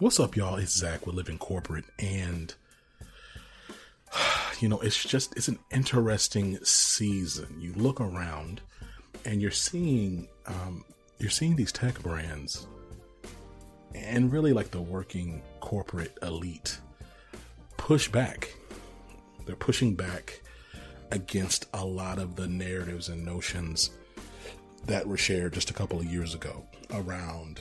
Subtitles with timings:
[0.00, 0.56] What's up, y'all?
[0.56, 2.54] It's Zach with Living Corporate, and
[4.58, 7.54] you know, it's just it's an interesting season.
[7.58, 8.62] You look around,
[9.26, 10.86] and you're seeing um,
[11.18, 12.66] you're seeing these tech brands,
[13.94, 16.78] and really like the working corporate elite
[17.76, 18.54] push back.
[19.44, 20.40] They're pushing back
[21.12, 23.90] against a lot of the narratives and notions
[24.86, 27.60] that were shared just a couple of years ago around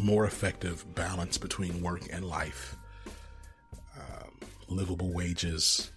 [0.00, 2.76] more effective balance between work and life,
[3.96, 4.30] um,
[4.68, 5.90] livable wages,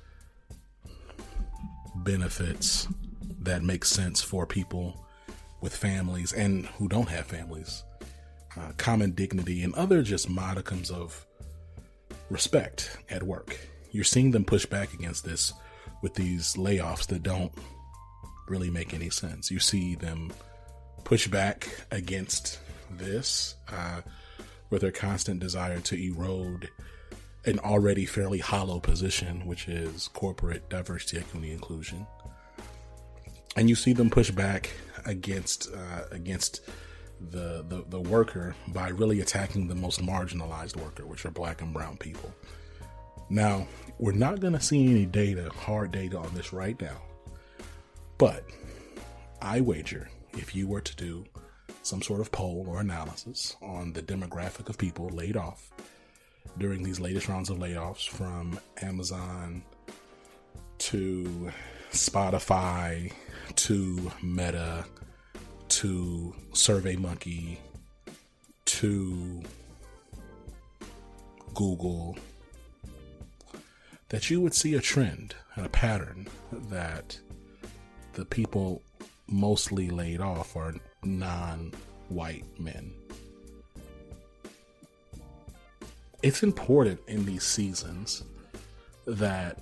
[1.96, 2.88] benefits
[3.42, 5.06] that make sense for people
[5.62, 7.84] with families and who don't have families,
[8.58, 11.26] uh, common dignity, and other just modicums of
[12.30, 13.58] respect at work.
[13.92, 15.54] You're seeing them push back against this
[16.02, 17.52] with these layoffs that don't
[18.48, 19.50] really make any sense.
[19.50, 20.32] You see them
[21.04, 22.60] push back against
[22.98, 24.02] this uh,
[24.70, 26.70] with their constant desire to erode
[27.46, 32.08] an already fairly hollow position, which is corporate diversity, equity, inclusion.
[33.56, 34.72] And you see them push back
[35.06, 36.62] against uh, against
[37.32, 41.74] the, the the worker by really attacking the most marginalized worker, which are black and
[41.74, 42.34] brown people.
[43.30, 43.68] Now,
[44.00, 47.02] we're not going to see any data, hard data on this right now,
[48.18, 48.44] but
[49.42, 51.26] I wager if you were to do
[51.84, 55.72] some sort of poll or analysis on the demographic of people laid off
[56.58, 59.64] during these latest rounds of layoffs from Amazon
[60.78, 61.52] to
[61.92, 63.12] Spotify
[63.56, 64.86] to Meta
[65.70, 67.58] to SurveyMonkey
[68.66, 69.42] to
[71.54, 72.18] Google,
[74.10, 77.20] that you would see a trend and a pattern that
[78.14, 78.82] the people
[79.28, 80.76] mostly laid off are
[81.06, 81.74] non
[82.10, 82.94] white men.
[86.22, 88.24] It's important in these seasons
[89.06, 89.60] that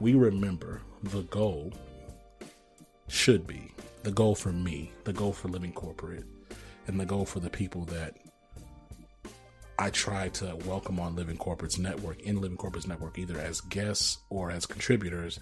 [0.00, 1.72] we remember the goal
[3.08, 6.24] should be the goal for me, the goal for living corporate,
[6.86, 8.16] and the goal for the people that
[9.78, 14.18] I try to welcome on Living Corporate's network, in Living Corporate's network, either as guests
[14.28, 15.38] or as contributors.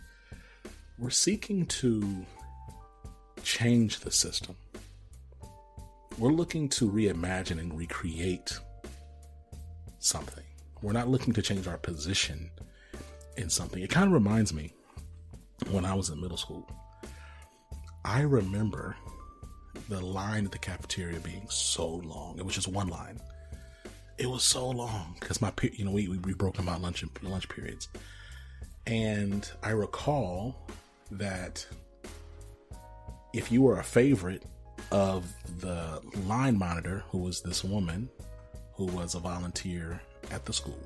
[0.98, 2.27] We're seeking to
[3.42, 4.56] change the system.
[6.19, 8.58] We're looking to reimagine and recreate
[9.98, 10.44] something.
[10.82, 12.50] We're not looking to change our position
[13.36, 13.82] in something.
[13.82, 14.72] It kind of reminds me
[15.70, 16.66] when I was in middle school.
[18.04, 18.97] I remember
[19.88, 22.38] the line at the cafeteria being so long.
[22.38, 23.20] It was just one line.
[24.18, 27.48] It was so long because my, you know, we, we broke about lunch and lunch
[27.48, 27.88] periods,
[28.86, 30.56] and I recall
[31.10, 31.66] that
[33.36, 34.42] if you were a favorite
[34.91, 35.30] of
[35.60, 38.08] the line monitor, who was this woman
[38.72, 40.80] who was a volunteer at the school,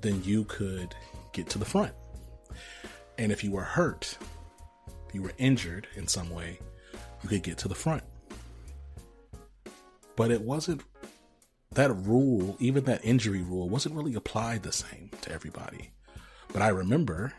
[0.00, 0.94] then you could
[1.32, 1.92] get to the front.
[3.16, 4.16] And if you were hurt,
[5.08, 6.58] if you were injured in some way,
[7.22, 8.02] you could get to the front.
[10.16, 10.82] But it wasn't
[11.72, 15.90] that rule, even that injury rule, wasn't really applied the same to everybody.
[16.52, 17.34] But I remember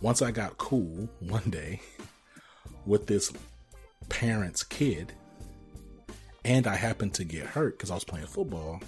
[0.00, 1.80] once I got cool one day
[2.86, 3.32] with this
[4.08, 5.12] parent's kid,
[6.44, 8.80] and I happened to get hurt because I was playing football,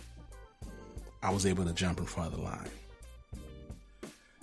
[1.23, 2.69] I was able to jump in front of the line.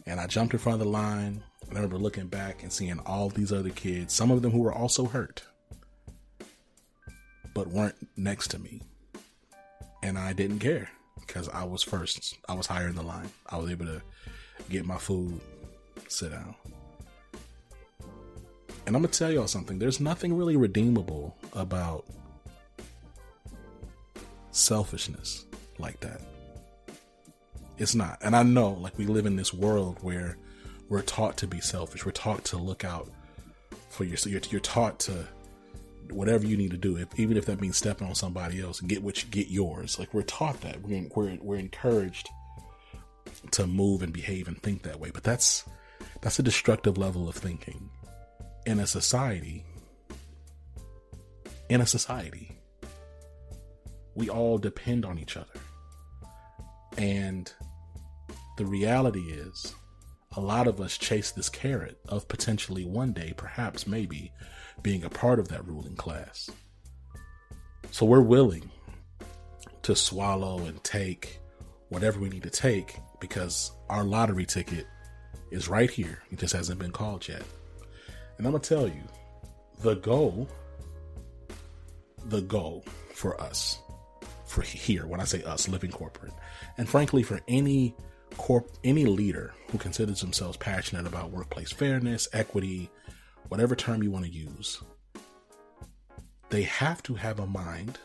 [0.06, 1.44] And I jumped in front of the line.
[1.69, 4.74] I remember looking back and seeing all these other kids, some of them who were
[4.74, 5.44] also hurt,
[7.53, 8.81] but weren't next to me.
[10.01, 12.38] And I didn't care because I was first.
[12.47, 13.30] I was higher in the line.
[13.47, 14.01] I was able to
[14.69, 15.40] get my food,
[16.09, 16.55] sit down.
[18.85, 19.77] And I'm going to tell y'all something.
[19.77, 22.05] There's nothing really redeemable about
[24.51, 25.45] selfishness
[25.77, 26.21] like that.
[27.77, 28.17] It's not.
[28.21, 30.38] And I know, like, we live in this world where
[30.89, 32.06] we're taught to be selfish.
[32.06, 33.07] We're taught to look out
[33.89, 34.31] for yourself.
[34.31, 35.27] You're, you're taught to
[36.09, 38.89] whatever you need to do, if, even if that means stepping on somebody else and
[38.89, 40.00] get what you get yours.
[40.00, 40.81] Like, we're taught that.
[40.81, 42.27] We're, we're, we're encouraged
[43.51, 45.12] to move and behave and think that way.
[45.13, 45.63] But that's
[46.22, 47.90] that's a destructive level of thinking
[48.66, 49.66] in a society.
[51.69, 52.57] In a society,
[54.16, 55.60] we all depend on each other.
[56.98, 57.51] And
[58.57, 59.74] the reality is,
[60.36, 64.31] a lot of us chase this carrot of potentially one day, perhaps, maybe,
[64.81, 66.50] being a part of that ruling class.
[67.92, 68.69] So we're willing
[69.84, 71.40] to swallow and take
[71.90, 74.86] whatever we need to take because our lottery ticket
[75.51, 76.22] is right here.
[76.31, 77.44] It just hasn't been called yet.
[78.38, 79.04] And I'm going to tell you
[79.81, 80.48] the goal
[82.25, 83.80] the goal for us,
[84.46, 86.34] for here, when I say us, living corporate,
[86.78, 87.96] and frankly, for any
[88.38, 92.90] corp, any leader who considers themselves passionate about workplace fairness, equity,
[93.48, 94.81] whatever term you want to use,
[96.50, 98.00] they have to have a mind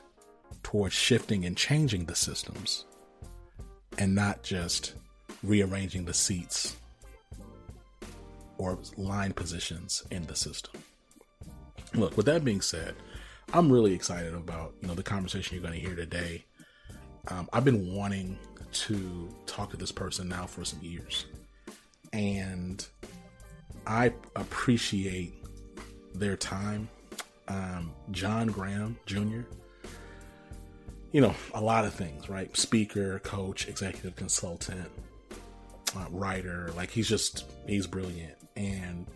[0.63, 2.85] towards shifting and changing the systems
[3.99, 4.95] and not just
[5.43, 6.77] rearranging the seats
[8.59, 10.81] or line positions in the system.
[11.95, 12.95] Look, with that being said,
[13.53, 16.45] I'm really excited about you know the conversation you're going to hear today.
[17.29, 18.39] Um, I've been wanting
[18.73, 21.27] to talk to this person now for some years,
[22.13, 22.85] and
[23.87, 25.35] I appreciate
[26.15, 26.89] their time.
[27.47, 29.43] Um, John Graham Jr.
[31.13, 32.55] You know a lot of things, right?
[32.57, 34.91] Speaker, coach, executive consultant,
[35.97, 36.71] uh, writer.
[36.77, 39.07] Like he's just he's brilliant, and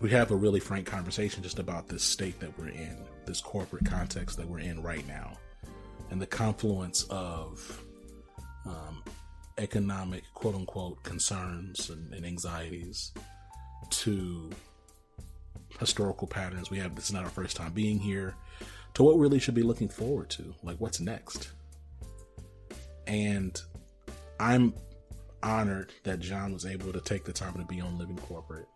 [0.00, 2.96] we have a really frank conversation just about this state that we're in,
[3.26, 5.32] this corporate context that we're in right now,
[6.10, 7.82] and the confluence of
[8.66, 9.02] um,
[9.58, 13.12] economic quote unquote concerns and, and anxieties
[13.90, 14.50] to
[15.78, 16.70] historical patterns.
[16.70, 18.34] We have this is not our first time being here
[18.94, 21.50] to what really should be looking forward to, like what's next.
[23.06, 23.60] And
[24.40, 24.72] I'm
[25.44, 28.66] honored that John was able to take the time to be on Living Corporate.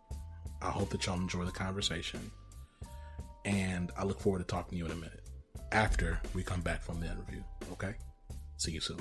[0.61, 2.31] I hope that y'all enjoy the conversation.
[3.43, 5.23] And I look forward to talking to you in a minute
[5.71, 7.41] after we come back from the interview.
[7.71, 7.95] Okay?
[8.57, 8.99] See you soon.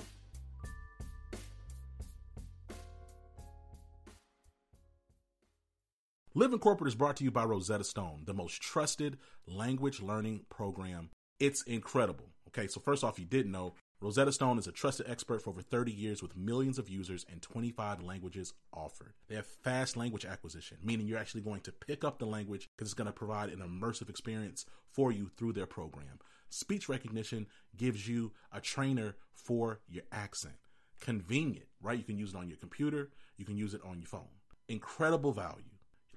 [6.35, 11.11] Living Corporate is brought to you by Rosetta Stone, the most trusted language learning program.
[11.41, 12.27] It's incredible.
[12.49, 15.61] Okay, so first off, you didn't know Rosetta Stone is a trusted expert for over
[15.61, 19.15] 30 years with millions of users and 25 languages offered.
[19.27, 22.87] They have fast language acquisition, meaning you're actually going to pick up the language because
[22.87, 26.21] it's going to provide an immersive experience for you through their program.
[26.49, 30.55] Speech recognition gives you a trainer for your accent.
[31.01, 31.99] Convenient, right?
[31.99, 34.29] You can use it on your computer, you can use it on your phone.
[34.69, 35.65] Incredible value.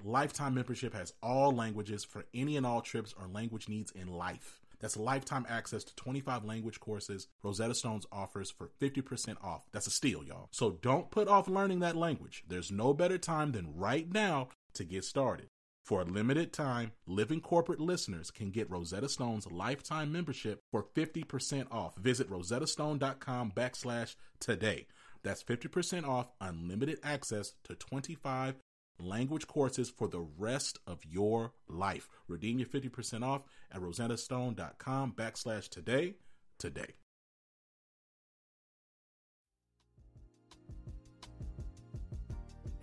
[0.04, 4.62] Lifetime membership has all languages for any and all trips or language needs in life.
[4.81, 9.68] That's lifetime access to 25 language courses Rosetta Stones offers for 50% off.
[9.72, 10.50] That's a steal, y'all.
[10.51, 12.44] So don't put off learning that language.
[12.48, 15.48] There's no better time than right now to get started.
[15.83, 21.68] For a limited time, Living Corporate listeners can get Rosetta Stone's lifetime membership for 50%
[21.72, 21.95] off.
[21.98, 24.88] Visit rosettastone.com backslash today.
[25.24, 28.56] That's 50% off unlimited access to 25
[28.99, 32.09] language courses for the rest of your life.
[32.27, 36.15] Redeem your 50% off at rosettastone.com backslash today
[36.57, 36.93] today.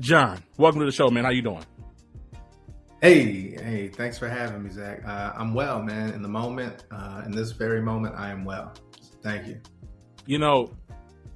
[0.01, 1.25] John, welcome to the show, man.
[1.25, 1.65] How you doing?
[3.03, 5.05] Hey, hey, thanks for having me, Zach.
[5.05, 6.13] Uh, I'm well, man.
[6.13, 8.73] In the moment, uh, in this very moment, I am well.
[9.23, 9.61] Thank you.
[10.27, 10.73] You know,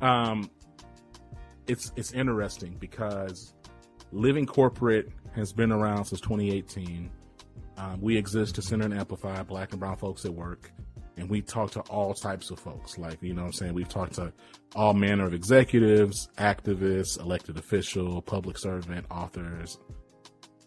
[0.00, 0.50] um,
[1.66, 3.54] it's it's interesting because
[4.12, 7.10] Living Corporate has been around since 2018.
[7.78, 10.70] Um, we exist to center and amplify black and brown folks at work.
[11.16, 12.98] And we talk to all types of folks.
[12.98, 13.74] Like, you know I'm saying?
[13.74, 14.32] We've talked to
[14.74, 19.78] all manner of executives, activists, elected official, public servant, authors,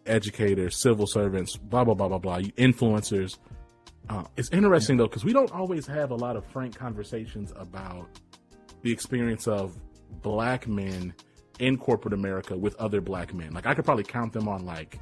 [0.06, 3.38] educators, civil servants, blah, blah, blah, blah, blah, influencers.
[4.10, 8.08] Uh, it's interesting, though, because we don't always have a lot of frank conversations about
[8.82, 9.78] the experience of
[10.22, 11.14] black men
[11.60, 13.54] in corporate America with other black men.
[13.54, 15.00] Like I could probably count them on like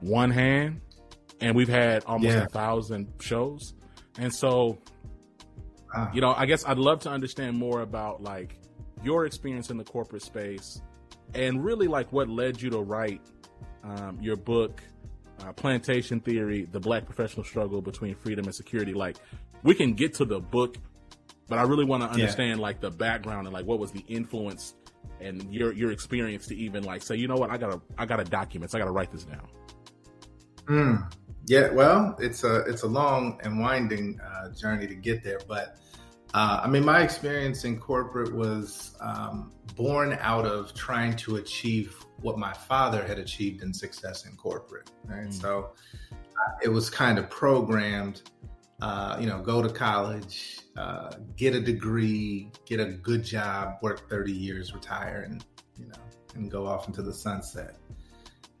[0.00, 0.80] one hand,
[1.40, 2.44] and we've had almost yeah.
[2.44, 3.74] a thousand shows.
[4.18, 4.78] And so,
[5.94, 6.10] ah.
[6.12, 8.58] you know, I guess I'd love to understand more about like
[9.02, 10.80] your experience in the corporate space,
[11.34, 13.20] and really like what led you to write
[13.82, 14.82] um, your book,
[15.40, 18.94] uh, Plantation Theory: The Black Professional Struggle Between Freedom and Security.
[18.94, 19.16] Like,
[19.62, 20.76] we can get to the book,
[21.48, 22.62] but I really want to understand yeah.
[22.62, 24.74] like the background and like what was the influence
[25.20, 28.24] and your your experience to even like say, you know what, I gotta I gotta
[28.24, 29.48] document, so I gotta write this down.
[30.66, 31.12] Mm.
[31.46, 35.78] Yeah, well, it's a it's a long and winding uh, journey to get there, but
[36.32, 41.94] uh, I mean, my experience in corporate was um, born out of trying to achieve
[42.22, 44.90] what my father had achieved in success in corporate.
[45.04, 45.32] Right, mm.
[45.32, 45.72] so
[46.12, 48.22] uh, it was kind of programmed.
[48.80, 54.08] Uh, you know, go to college, uh, get a degree, get a good job, work
[54.10, 55.44] 30 years, retire, and
[55.78, 55.94] you know,
[56.34, 57.76] and go off into the sunset.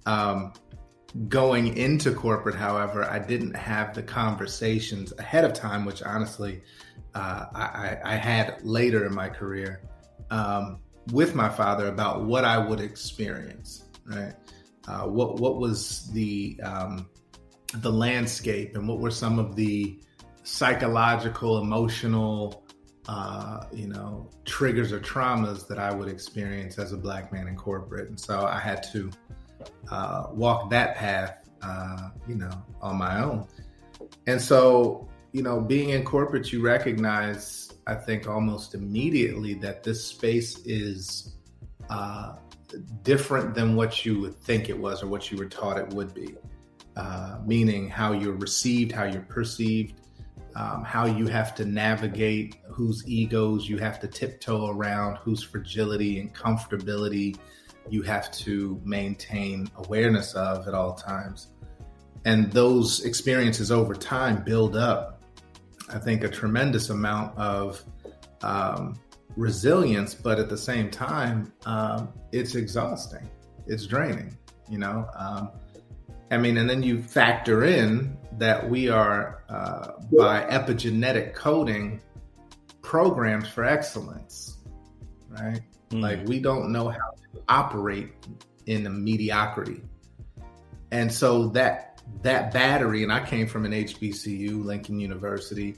[0.06, 0.52] Um,
[1.28, 6.62] going into corporate, however, I didn't have the conversations ahead of time, which honestly
[7.14, 9.80] uh, I, I, had later in my career
[10.30, 10.80] um,
[11.12, 13.84] with my father about what I would experience.
[14.04, 14.34] Right,
[14.88, 17.08] uh, what what was the um,
[17.76, 19.98] the landscape and what were some of the
[20.44, 22.64] psychological, emotional,
[23.08, 27.56] uh, you know, triggers or traumas that I would experience as a black man in
[27.56, 28.08] corporate.
[28.08, 29.10] And so I had to
[29.90, 32.50] uh, walk that path, uh, you know,
[32.80, 33.46] on my own.
[34.26, 40.04] And so, you know, being in corporate, you recognize, I think, almost immediately that this
[40.04, 41.34] space is
[41.90, 42.36] uh,
[43.02, 46.14] different than what you would think it was or what you were taught it would
[46.14, 46.34] be.
[46.96, 50.00] Uh, meaning how you're received, how you're perceived,
[50.54, 56.20] um, how you have to navigate whose egos you have to tiptoe around, whose fragility
[56.20, 57.36] and comfortability
[57.90, 61.48] you have to maintain awareness of at all times.
[62.24, 65.20] And those experiences over time build up,
[65.88, 67.84] I think, a tremendous amount of
[68.42, 68.94] um,
[69.36, 73.28] resilience, but at the same time, um, it's exhausting,
[73.66, 74.38] it's draining,
[74.70, 75.06] you know.
[75.18, 75.50] Um,
[76.34, 82.00] I mean, and then you factor in that we are, uh, by epigenetic coding,
[82.82, 84.58] programmed for excellence,
[85.28, 85.60] right?
[85.90, 86.02] Mm.
[86.02, 88.12] Like we don't know how to operate
[88.66, 89.82] in the mediocrity.
[90.90, 95.76] And so that that battery, and I came from an HBCU, Lincoln University,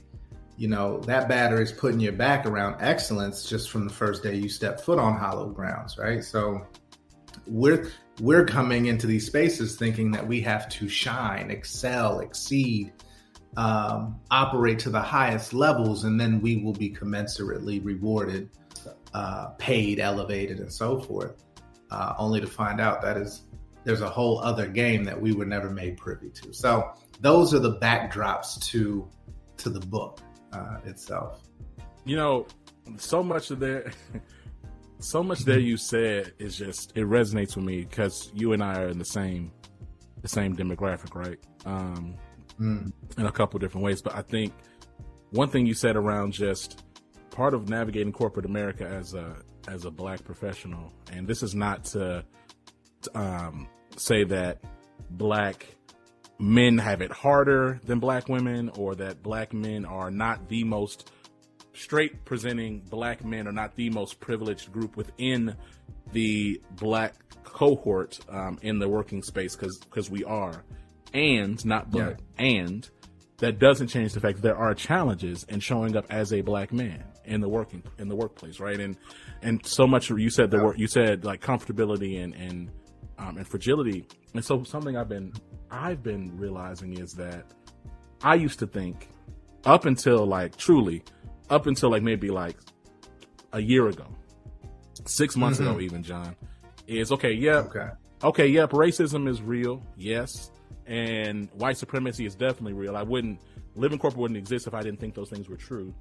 [0.57, 4.35] you know, that battery is putting your back around excellence just from the first day
[4.35, 6.23] you step foot on hollow grounds, right?
[6.23, 6.65] So
[7.45, 12.91] we're we're coming into these spaces thinking that we have to shine, excel, exceed,
[13.55, 18.49] um, operate to the highest levels, and then we will be commensurately rewarded,
[19.13, 21.43] uh, paid, elevated, and so forth.
[21.89, 23.43] Uh, only to find out that is
[23.83, 26.53] there's a whole other game that we were never made privy to.
[26.53, 29.07] So those are the backdrops to
[29.57, 30.19] to the book
[30.51, 31.41] uh, itself.
[32.05, 32.47] You know,
[32.97, 33.91] so much of there.
[34.99, 38.81] so much that you said is just it resonates with me because you and I
[38.81, 39.51] are in the same
[40.21, 41.39] the same demographic, right?
[41.65, 42.15] Um,
[42.59, 42.91] mm.
[43.17, 44.53] In a couple different ways, but I think
[45.31, 46.83] one thing you said around just
[47.31, 49.35] part of navigating corporate America as a
[49.67, 52.23] as a black professional, and this is not to,
[53.01, 54.59] to um, say that
[55.11, 55.67] black
[56.39, 61.11] men have it harder than black women or that black men are not the most
[61.77, 65.55] straight presenting black men are not the most privileged group within
[66.11, 70.63] the black cohort um, in the working space because because we are,
[71.13, 72.45] and not but yeah.
[72.45, 72.89] and
[73.37, 76.73] that doesn't change the fact that there are challenges in showing up as a black
[76.73, 78.79] man in the working in the workplace, right?
[78.79, 78.97] And
[79.41, 82.71] and so much you said the work you said like comfortability and and
[83.19, 85.33] um, and fragility, and so something I've been
[85.69, 87.45] I've been realizing is that
[88.23, 89.09] I used to think
[89.65, 91.03] up until like truly
[91.49, 92.57] up until like maybe like
[93.53, 94.07] a year ago,
[95.05, 95.69] six months mm-hmm.
[95.69, 96.35] ago, even John,
[96.87, 97.31] is okay.
[97.31, 97.65] Yep.
[97.67, 97.89] Okay.
[98.23, 98.47] Okay.
[98.47, 98.71] Yep.
[98.71, 99.81] Racism is real.
[99.95, 100.51] Yes.
[100.85, 102.95] And white supremacy is definitely real.
[102.95, 103.39] I wouldn't
[103.75, 105.93] living corporate wouldn't exist if I didn't think those things were true.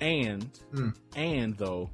[0.00, 0.94] And mm.
[1.16, 1.90] and though,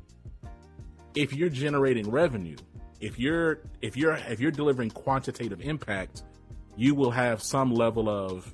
[1.14, 2.56] if you're generating revenue,
[3.00, 6.22] if you're if you're if you're delivering quantitative impact,
[6.76, 8.52] you will have some level of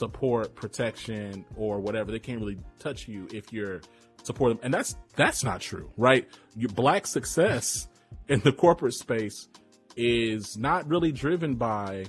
[0.00, 2.10] support, protection, or whatever.
[2.10, 3.80] They can't really touch you if you're
[4.24, 4.64] supporting them.
[4.64, 6.26] And that's that's not true, right?
[6.56, 7.88] Your black success
[8.28, 9.48] in the corporate space
[9.96, 12.06] is not really driven by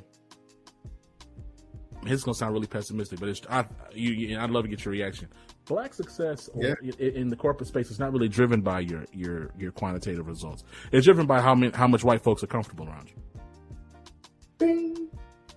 [2.05, 5.27] it's gonna sound really pessimistic, but it's I you, I'd love to get your reaction.
[5.65, 6.73] Black success yeah.
[6.97, 10.63] in the corporate space is not really driven by your your your quantitative results.
[10.91, 13.15] It's driven by how many how much white folks are comfortable around you.
[14.57, 15.09] Bing.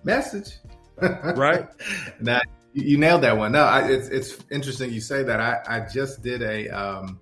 [0.03, 0.59] Message.
[1.01, 1.67] Right?
[2.19, 2.41] now
[2.73, 3.53] you nailed that one.
[3.53, 5.39] No, I, it's it's interesting you say that.
[5.39, 7.19] I I just did a um,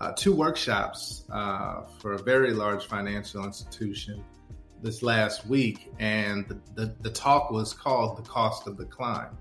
[0.00, 4.24] uh, two workshops uh, for a very large financial institution
[4.82, 9.38] this last week, and the, the, the talk was called "The Cost of the Climb."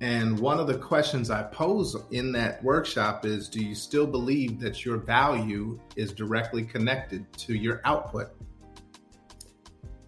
[0.00, 4.60] And one of the questions I pose in that workshop is Do you still believe
[4.60, 8.28] that your value is directly connected to your output?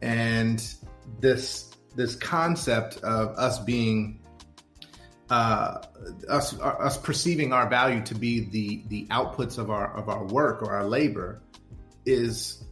[0.02, 0.62] And
[1.20, 4.20] this this concept of us being
[5.30, 5.82] uh,
[6.28, 10.62] us us perceiving our value to be the the outputs of our of our work
[10.62, 11.42] or our labor
[12.04, 12.64] is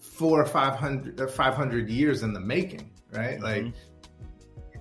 [0.00, 3.40] four or 500, uh, 500 years in the making, right?
[3.40, 3.70] Mm-hmm.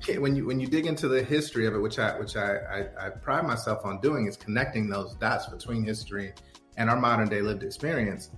[0.09, 2.57] Like when you when you dig into the history of it, which I which I,
[2.57, 6.33] I, I pride myself on doing, is connecting those dots between history
[6.75, 8.31] and our modern day lived experience.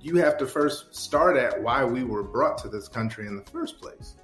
[0.00, 3.44] You have to first start at why we were brought to this country in the
[3.50, 4.14] first place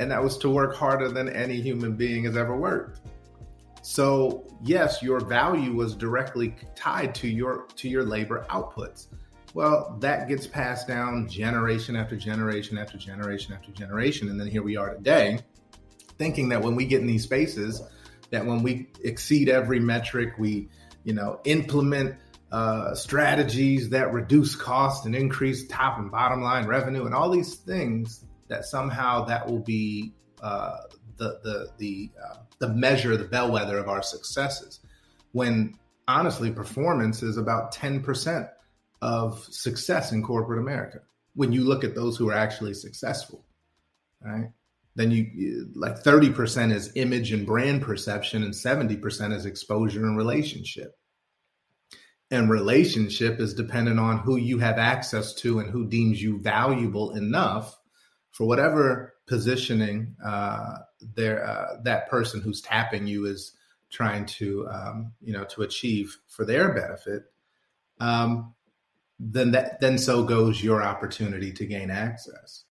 [0.00, 3.00] and that was to work harder than any human being has ever worked.
[3.82, 9.08] So, yes, your value was directly tied to your to your labor outputs.
[9.52, 14.62] Well, that gets passed down generation after generation after generation after generation and then here
[14.62, 15.40] we are today
[16.18, 17.82] thinking that when we get in these spaces
[18.30, 20.68] that when we exceed every metric, we,
[21.04, 22.16] you know, implement
[22.52, 27.56] uh, strategies that reduce cost and increase top and bottom line revenue and all these
[27.56, 30.76] things that somehow that will be uh,
[31.16, 34.80] the the the uh, the measure, the bellwether of our successes.
[35.32, 38.48] When honestly, performance is about ten percent
[39.00, 41.00] of success in corporate America.
[41.34, 43.46] When you look at those who are actually successful,
[44.20, 44.50] right?
[44.96, 50.04] Then you like thirty percent is image and brand perception, and seventy percent is exposure
[50.04, 50.96] and relationship
[52.30, 57.16] and relationship is dependent on who you have access to and who deems you valuable
[57.16, 57.76] enough
[58.30, 60.78] for whatever positioning uh,
[61.14, 63.52] there uh, that person who's tapping you is
[63.90, 67.24] trying to um, you know to achieve for their benefit
[68.00, 68.54] um,
[69.18, 72.64] then that then so goes your opportunity to gain access.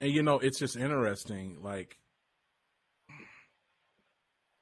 [0.00, 1.98] And you know it's just interesting like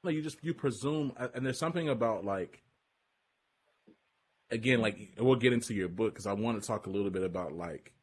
[0.03, 2.63] like you just you presume and there's something about like
[4.51, 7.23] again, like we'll get into your book because I want to talk a little bit
[7.23, 7.93] about like,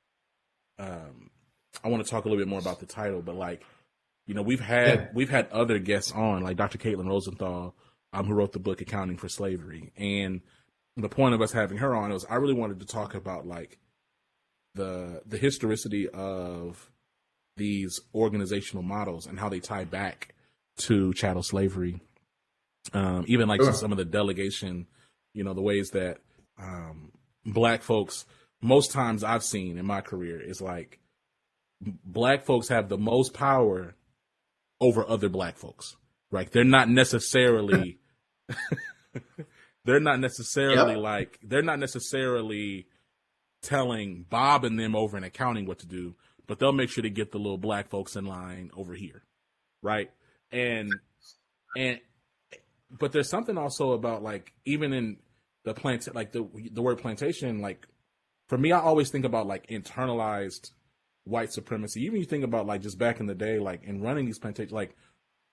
[0.79, 1.31] um,
[1.85, 3.63] I want to talk a little bit more about the title, but like,
[4.27, 5.09] you know, we've had yeah.
[5.15, 6.79] we've had other guests on, like Dr.
[6.79, 7.75] Caitlin Rosenthal,
[8.13, 10.41] um, who wrote the book Accounting for Slavery, and
[10.97, 13.79] the point of us having her on was I really wanted to talk about like
[14.75, 16.91] the the historicity of
[17.57, 20.35] these organizational models and how they tie back
[20.79, 22.01] to chattel slavery.
[22.93, 23.73] Um, even like sure.
[23.73, 24.87] some of the delegation,
[25.33, 26.19] you know, the ways that
[26.59, 27.13] um,
[27.45, 28.25] black folks
[28.63, 30.99] most times I've seen in my career is like
[31.81, 33.95] black folks have the most power
[34.81, 35.97] over other black folks.
[36.31, 36.51] Right?
[36.51, 37.99] They're not necessarily
[39.85, 41.03] they're not necessarily yep.
[41.03, 42.87] like they're not necessarily
[43.63, 46.15] telling Bob and them over in accounting what to do,
[46.47, 49.23] but they'll make sure to get the little black folks in line over here.
[49.83, 50.11] Right?
[50.51, 50.93] And
[51.77, 52.01] and
[52.91, 55.17] but there's something also about like even in
[55.65, 57.87] the plant like the the word plantation like
[58.49, 60.71] for me I always think about like internalized
[61.27, 62.03] white supremacy.
[62.03, 64.73] Even you think about like just back in the day, like in running these plantations,
[64.73, 64.97] like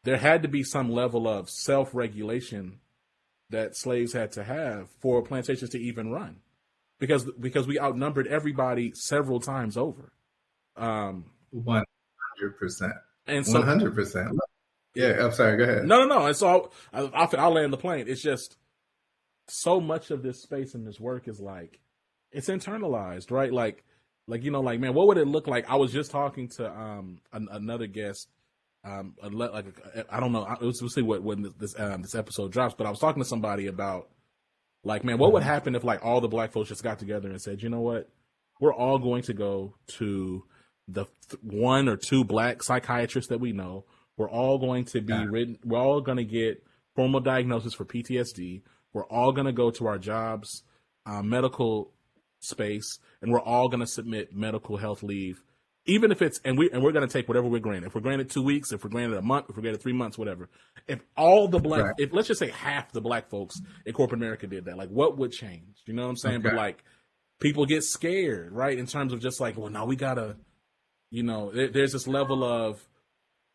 [0.03, 2.79] there had to be some level of self regulation
[3.49, 6.37] that slaves had to have for plantations to even run,
[6.99, 10.11] because because we outnumbered everybody several times over.
[10.75, 11.83] Um, one
[12.37, 12.93] hundred percent,
[13.27, 14.29] and one hundred percent.
[14.95, 15.57] Yeah, I'm sorry.
[15.57, 15.85] Go ahead.
[15.85, 16.25] No, no, no.
[16.27, 18.05] And so I'll, I'll, I'll land the plane.
[18.07, 18.57] It's just
[19.47, 21.79] so much of this space and this work is like
[22.31, 23.51] it's internalized, right?
[23.51, 23.83] Like,
[24.27, 25.69] like you know, like man, what would it look like?
[25.69, 28.29] I was just talking to um an, another guest,
[28.85, 29.65] um, like
[30.09, 32.99] I don't know, we'll see what when this um, this episode drops, but I was
[32.99, 34.09] talking to somebody about
[34.83, 37.41] like, man, what would happen if like all the black folks just got together and
[37.41, 38.09] said, you know what,
[38.59, 40.43] we're all going to go to
[40.87, 43.85] the th- one or two black psychiatrists that we know.
[44.17, 45.57] We're all going to be written.
[45.63, 46.63] We're all going to get
[46.95, 48.61] formal diagnosis for PTSD.
[48.91, 50.63] We're all going to go to our jobs,
[51.05, 51.91] uh, medical
[52.43, 55.43] space, and we're all going to submit medical health leave,
[55.85, 57.87] even if it's and we and we're going to take whatever we're granted.
[57.87, 60.17] If we're granted two weeks, if we're granted a month, if we're granted three months,
[60.17, 60.49] whatever.
[60.87, 61.95] If all the black, right.
[61.97, 65.17] if let's just say half the black folks in corporate America did that, like what
[65.17, 65.81] would change?
[65.85, 66.37] You know what I'm saying?
[66.37, 66.49] Okay.
[66.49, 66.83] But like
[67.39, 68.77] people get scared, right?
[68.77, 70.37] In terms of just like, well, now we gotta,
[71.11, 72.81] you know, there, there's this level of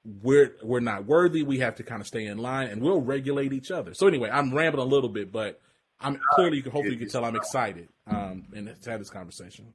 [0.04, 1.42] we're we're not worthy.
[1.42, 3.94] We have to kind of stay in line, and we'll regulate each other.
[3.94, 5.60] So anyway, I'm rambling a little bit, but
[6.00, 9.10] I'm clearly you can hopefully you can tell I'm excited um, and to have this
[9.10, 9.72] conversation.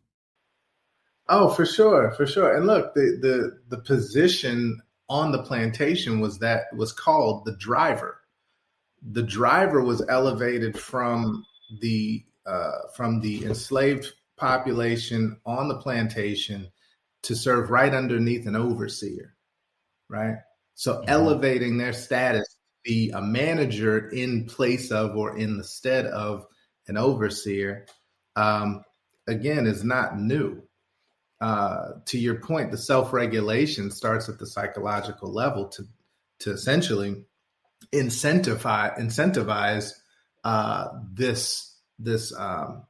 [1.30, 2.56] Oh, for sure, for sure.
[2.56, 8.20] And look, the the the position on the plantation was that was called the driver.
[9.12, 11.46] The driver was elevated from
[11.82, 16.70] the uh, from the enslaved population on the plantation
[17.24, 19.34] to serve right underneath an overseer
[20.14, 20.38] right?
[20.76, 21.10] So mm-hmm.
[21.10, 26.46] elevating their status be a manager in place of or in the stead of
[26.88, 27.88] an overseer,
[28.36, 28.84] um,
[29.28, 30.62] again, is not new.
[31.42, 35.84] Uh, to your point, the self-regulation starts at the psychological level to
[36.40, 37.26] to essentially
[37.94, 39.94] incentivize incentivize
[40.44, 42.84] uh, this this um,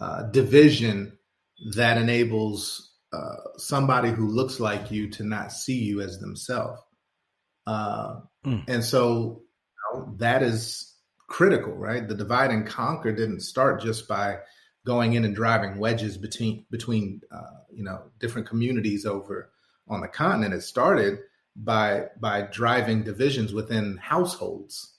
[0.00, 1.16] uh, division
[1.74, 6.80] that enables uh, somebody who looks like you to not see you as themselves.
[8.46, 8.64] Mm.
[8.68, 9.42] And so
[9.92, 10.94] you know, that is
[11.28, 12.06] critical, right?
[12.06, 14.38] The divide and conquer didn't start just by
[14.86, 19.50] going in and driving wedges between between uh, you know different communities over
[19.88, 20.54] on the continent.
[20.54, 21.18] It started
[21.56, 24.94] by by driving divisions within households,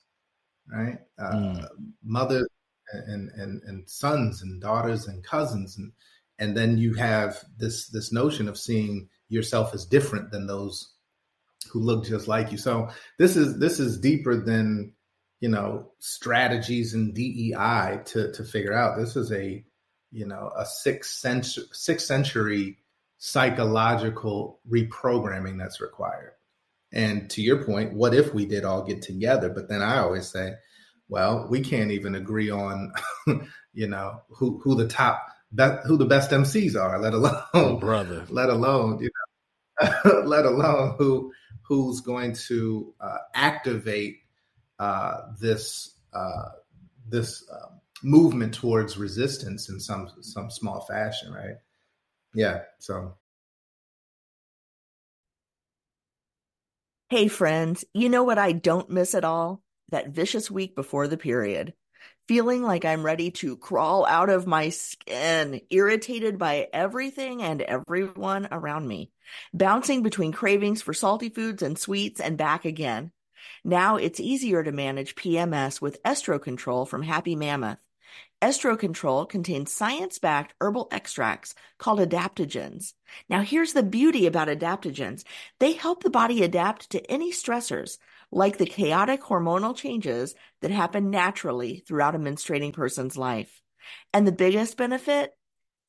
[0.71, 0.99] right?
[1.17, 1.67] Uh, mm.
[2.03, 2.47] Mothers
[2.91, 5.91] and, and and sons and daughters and cousins and
[6.39, 10.93] and then you have this this notion of seeing yourself as different than those
[11.67, 12.58] who look just like you.
[12.58, 14.93] So this is this is deeper than
[15.39, 18.97] you know strategies and DEI to to figure out.
[18.97, 19.63] This is a
[20.12, 22.77] you know a sixth century sixth century
[23.17, 26.34] psychological reprogramming that's required.
[26.93, 29.49] And to your point, what if we did all get together?
[29.49, 30.53] But then I always say,
[31.10, 32.93] well, we can't even agree on,
[33.73, 35.25] you know, who who the top
[35.86, 39.10] who the best MCs are, let alone oh, brother, let alone you
[39.84, 41.32] know, let alone who
[41.67, 44.19] who's going to uh, activate
[44.80, 46.49] uh, this uh,
[47.10, 51.56] this um, movement towards resistance in some some small fashion, right?
[52.34, 52.62] Yeah.
[52.80, 53.15] So.
[57.10, 59.62] Hey, friends, you know what I don't miss at all?
[59.89, 61.73] That vicious week before the period
[62.27, 68.47] feeling like I'm ready to crawl out of my skin, irritated by everything and everyone
[68.51, 69.11] around me,
[69.53, 73.11] bouncing between cravings for salty foods and sweets and back again.
[73.63, 77.79] Now it's easier to manage PMS with Estro Control from Happy Mammoth.
[78.41, 82.93] Estro Control contains science backed herbal extracts called adaptogens.
[83.29, 85.23] Now, here's the beauty about adaptogens
[85.59, 87.97] they help the body adapt to any stressors
[88.31, 93.61] like the chaotic hormonal changes that happen naturally throughout a menstruating person's life.
[94.13, 95.31] And the biggest benefit?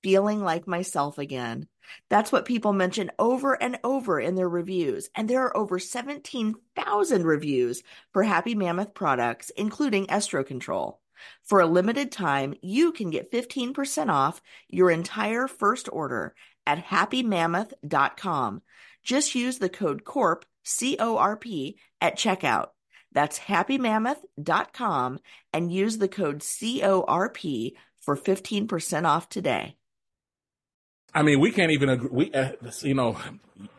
[0.03, 1.66] Feeling like myself again.
[2.11, 5.09] That's what people mention over and over in their reviews.
[5.14, 11.01] And there are over 17,000 reviews for Happy Mammoth products, including Estro Control.
[11.42, 16.35] For a limited time, you can get 15% off your entire first order
[16.66, 18.62] at happymammoth.com.
[19.03, 22.68] Just use the code CORP C O R P, at checkout.
[23.12, 25.18] That's happymammoth.com
[25.52, 29.76] and use the code CORP for 15% off today.
[31.14, 32.11] I mean, we can't even agree.
[32.12, 32.52] We, uh,
[32.83, 33.16] you know,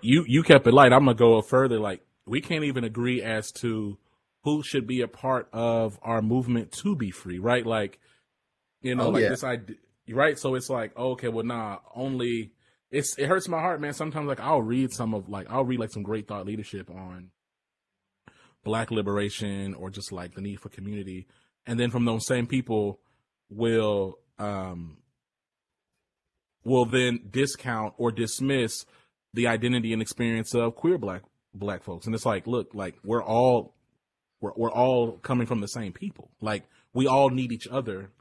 [0.01, 0.91] you you kept it light.
[0.91, 1.79] I'm gonna go further.
[1.79, 3.97] Like, we can't even agree as to
[4.43, 7.65] who should be a part of our movement to be free, right?
[7.65, 7.99] Like,
[8.81, 9.29] you know, oh, like yeah.
[9.29, 9.75] this idea,
[10.09, 10.39] right?
[10.39, 12.51] So it's like, okay, well, nah, only
[12.91, 13.93] it's it hurts my heart, man.
[13.93, 17.31] Sometimes like I'll read some of like I'll read like some great thought leadership on
[18.63, 21.27] black liberation or just like the need for community,
[21.65, 22.99] and then from those same people
[23.49, 24.97] will um
[26.63, 28.85] will then discount or dismiss
[29.33, 31.21] the identity and experience of queer black
[31.53, 33.75] black folks, and it's like, look, like we're all
[34.41, 36.31] we're we're all coming from the same people.
[36.41, 38.11] Like we all need each other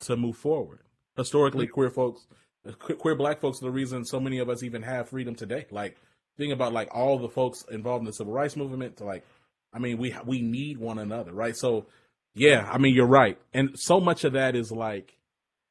[0.00, 0.80] to move forward.
[1.16, 2.26] Historically, queer folks
[2.72, 5.66] queer black folks are the reason so many of us even have freedom today.
[5.70, 5.96] Like
[6.36, 9.24] think about like all the folks involved in the civil rights movement to like,
[9.72, 11.56] I mean, we we need one another, right?
[11.56, 11.86] So
[12.34, 15.16] yeah, I mean, you're right, and so much of that is like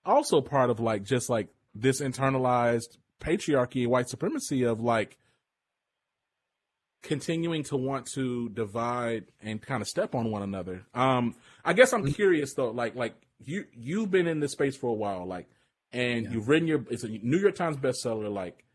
[0.05, 5.17] also part of like just like this internalized patriarchy, white supremacy of like
[7.01, 10.85] continuing to want to divide and kind of step on one another.
[10.93, 12.13] Um, I guess I'm mm-hmm.
[12.13, 15.47] curious though, like like you you've been in this space for a while, like
[15.93, 16.31] and yeah.
[16.31, 18.33] you've written your it's a New York Times bestseller.
[18.33, 18.65] Like,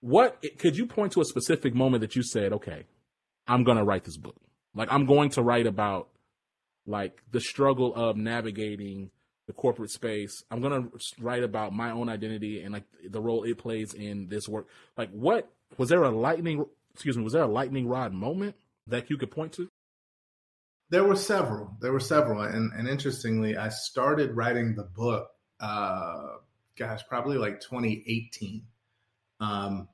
[0.00, 2.86] what could you point to a specific moment that you said, okay,
[3.46, 4.36] I'm gonna write this book.
[4.74, 6.08] Like, I'm going to write about
[6.86, 9.10] like the struggle of navigating
[9.46, 10.42] the corporate space.
[10.50, 10.88] I'm gonna
[11.20, 14.66] write about my own identity and like the role it plays in this work.
[14.96, 16.64] Like, what was there a lightning?
[16.94, 19.68] Excuse me, was there a lightning rod moment that you could point to?
[20.90, 21.76] There were several.
[21.80, 25.28] There were several, and and interestingly, I started writing the book
[25.62, 26.36] uh,
[26.76, 28.62] gosh, probably like 2018.
[29.40, 29.88] Um,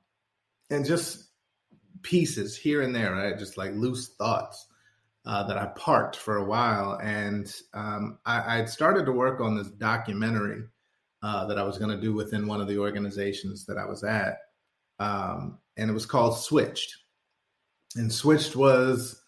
[0.69, 1.29] and just
[2.01, 3.37] pieces here and there, right?
[3.37, 4.67] Just like loose thoughts
[5.25, 6.99] uh, that I parked for a while.
[7.01, 10.63] And um, I, would started to work on this documentary
[11.21, 14.03] uh, that I was going to do within one of the organizations that I was
[14.03, 14.37] at.
[14.99, 16.95] Um, and it was called Switched.
[17.95, 19.21] And Switched was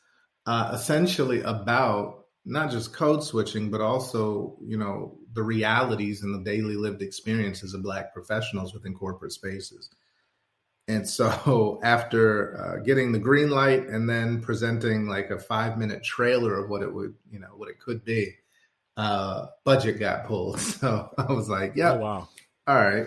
[0.45, 6.49] uh, essentially about not just code switching, but also, you know, the realities and the
[6.49, 9.89] daily lived experiences of Black professionals within corporate spaces.
[10.87, 16.03] And so, after uh, getting the green light and then presenting like a five minute
[16.03, 18.35] trailer of what it would, you know, what it could be,
[18.97, 20.59] uh, budget got pulled.
[20.81, 22.29] So I was like, yeah, oh, wow.
[22.67, 23.05] All right.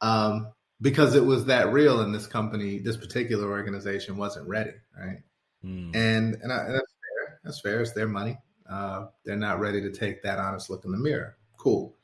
[0.00, 4.72] Um, because it was that real and this company, this particular organization wasn't ready.
[4.96, 5.18] Right.
[5.64, 5.94] Mm.
[5.94, 7.40] And, and, I, and that's fair.
[7.42, 7.80] That's fair.
[7.80, 8.38] It's their money.
[8.68, 11.37] Uh, they're not ready to take that honest look in the mirror.
[11.58, 11.94] Cool.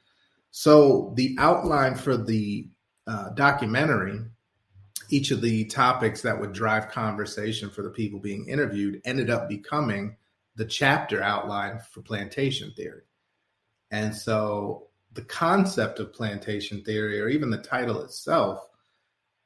[0.50, 2.68] So the outline for the
[3.06, 4.20] uh, documentary,
[5.10, 9.48] each of the topics that would drive conversation for the people being interviewed ended up
[9.48, 10.16] becoming
[10.56, 13.02] the chapter outline for plantation theory.
[13.90, 18.68] And so the concept of plantation theory, or even the title itself,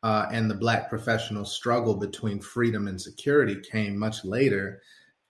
[0.03, 4.81] uh, and the black professional struggle between freedom and security came much later,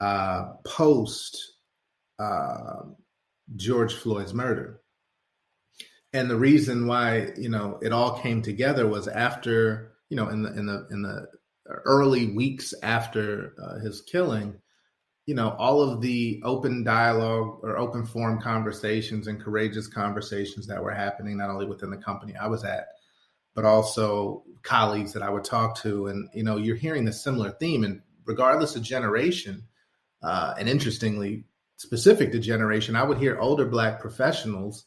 [0.01, 1.55] uh, post
[2.19, 2.83] uh,
[3.57, 4.81] George Floyd's murder.
[6.13, 10.43] And the reason why you know it all came together was after you know in
[10.43, 11.27] the in the in the
[11.67, 14.59] early weeks after uh, his killing,
[15.27, 20.83] you know all of the open dialogue or open forum conversations and courageous conversations that
[20.83, 22.89] were happening not only within the company I was at
[23.59, 26.07] but also colleagues that I would talk to.
[26.07, 27.83] And, you know, you're hearing the similar theme.
[27.83, 29.65] And regardless of generation,
[30.23, 31.43] uh, and interestingly,
[31.79, 34.85] specific to generation, I would hear older Black professionals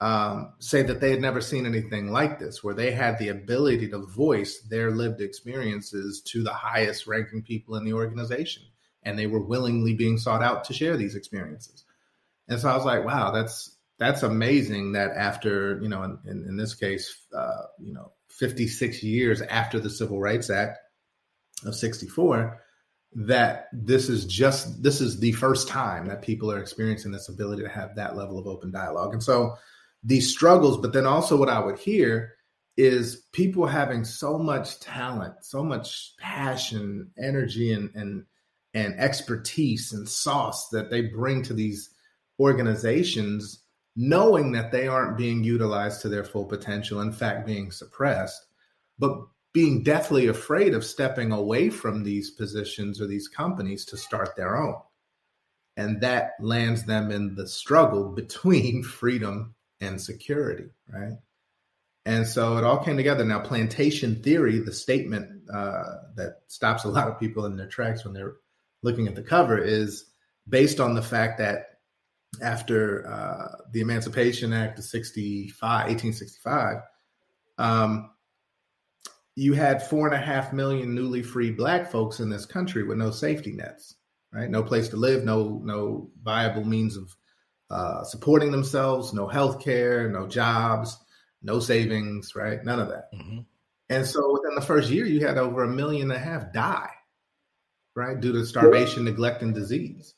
[0.00, 3.88] um, say that they had never seen anything like this, where they had the ability
[3.88, 8.64] to voice their lived experiences to the highest ranking people in the organization.
[9.02, 11.84] And they were willingly being sought out to share these experiences.
[12.48, 16.44] And so I was like, wow, that's that's amazing that after you know in, in,
[16.48, 20.78] in this case uh, you know 56 years after the civil rights act
[21.64, 22.60] of 64
[23.14, 27.62] that this is just this is the first time that people are experiencing this ability
[27.62, 29.12] to have that level of open dialogue.
[29.12, 29.56] And so
[30.04, 32.34] these struggles but then also what i would hear
[32.76, 38.24] is people having so much talent so much passion energy and and
[38.74, 41.90] and expertise and sauce that they bring to these
[42.38, 43.64] organizations
[43.96, 48.46] knowing that they aren't being utilized to their full potential, in fact, being suppressed,
[48.98, 49.20] but
[49.54, 54.60] being deathly afraid of stepping away from these positions or these companies to start their
[54.60, 54.74] own.
[55.76, 61.14] And that lands them in the struggle between freedom and security, right?
[62.04, 63.24] And so it all came together.
[63.24, 65.84] Now, plantation theory, the statement uh,
[66.16, 68.34] that stops a lot of people in their tracks when they're
[68.82, 70.04] looking at the cover, is
[70.48, 71.78] based on the fact that
[72.42, 76.78] after uh, the Emancipation Act of 65, 1865,
[77.56, 78.10] um,
[79.36, 82.98] you had four and a half million newly freed black folks in this country with
[82.98, 83.96] no safety nets,
[84.32, 84.48] right?
[84.48, 87.16] No place to live, no no viable means of
[87.70, 90.96] uh, supporting themselves, no health care, no jobs,
[91.42, 92.64] no savings, right?
[92.64, 93.12] None of that.
[93.12, 93.40] Mm-hmm.
[93.90, 96.90] And so within the first year, you had over a million and a half die,
[97.94, 100.14] right, due to starvation, neglect, and disease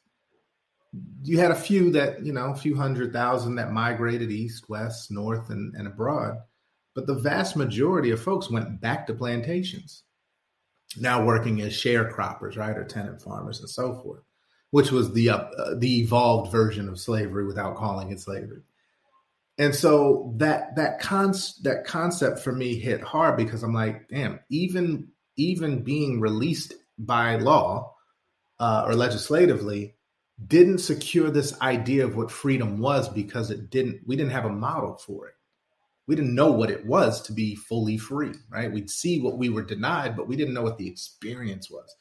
[1.23, 5.11] you had a few that you know a few hundred thousand that migrated east west
[5.11, 6.39] north and, and abroad
[6.97, 10.03] but the vast majority of folks went back to plantations.
[10.99, 14.23] Now working as sharecroppers right or tenant farmers and so forth
[14.71, 18.63] which was the uh, the evolved version of slavery without calling it slavery.
[19.59, 21.33] And so that that con-
[21.63, 27.37] that concept for me hit hard because i'm like damn even even being released by
[27.37, 27.95] law
[28.59, 29.95] uh, or legislatively
[30.47, 34.51] didn't secure this idea of what freedom was because it didn't we didn't have a
[34.51, 35.35] model for it
[36.07, 38.73] we didn't know what it was to be fully free right?
[38.73, 41.95] We'd see what we were denied but we didn't know what the experience was.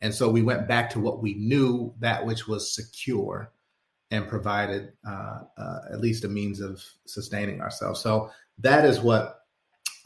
[0.00, 3.50] And so we went back to what we knew that which was secure
[4.10, 8.00] and provided uh, uh, at least a means of sustaining ourselves.
[8.00, 9.40] So that is what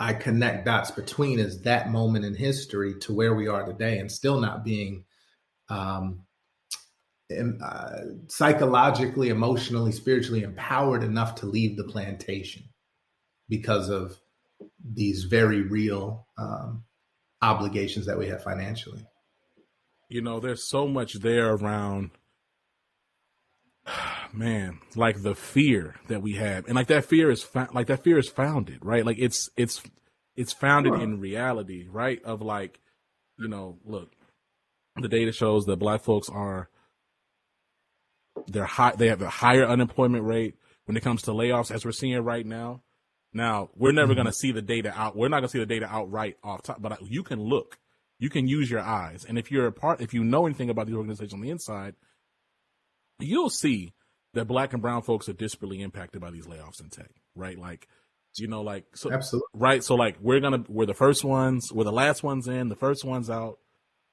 [0.00, 4.10] i connect dots between is that moment in history to where we are today and
[4.10, 5.04] still not being
[5.68, 6.22] um,
[7.62, 12.64] uh, psychologically, emotionally, spiritually empowered enough to leave the plantation
[13.50, 14.16] because of
[14.82, 16.84] these very real um,
[17.42, 19.04] obligations that we have financially.
[20.08, 22.12] You know, there's so much there around,
[24.32, 28.02] man, like the fear that we have, and like that fear is fa- like that
[28.02, 29.04] fear is founded, right?
[29.04, 29.82] Like it's it's
[30.36, 31.02] it's founded sure.
[31.02, 32.22] in reality, right?
[32.24, 32.80] Of like,
[33.38, 34.12] you know, look,
[34.96, 36.68] the data shows that black folks are
[38.46, 38.94] they're high.
[38.96, 42.46] They have a higher unemployment rate when it comes to layoffs, as we're seeing right
[42.46, 42.82] now.
[43.32, 44.16] Now we're never mm-hmm.
[44.22, 45.16] going to see the data out.
[45.16, 47.78] We're not going to see the data outright off top, but you can look.
[48.18, 50.86] You can use your eyes, and if you're a part, if you know anything about
[50.86, 51.94] the organization on the inside,
[53.18, 53.94] you'll see
[54.34, 57.10] that black and brown folks are disparately impacted by these layoffs in tech.
[57.34, 57.88] Right, like
[58.36, 59.82] you know, like so, absolutely right.
[59.82, 63.04] So like we're gonna we're the first ones, we're the last ones in, the first
[63.04, 63.58] ones out,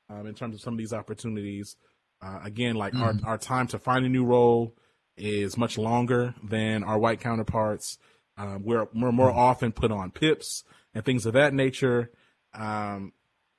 [0.09, 1.75] um, in terms of some of these opportunities.
[2.21, 3.01] Uh, again, like mm.
[3.01, 3.27] our, mm-hmm.
[3.27, 4.75] our time to find a new role
[5.17, 7.97] is much longer than our white counterparts.
[8.37, 9.35] Um, we're, we're more mm.
[9.35, 12.11] often put on PIPs and things of that nature.
[12.53, 13.13] Um,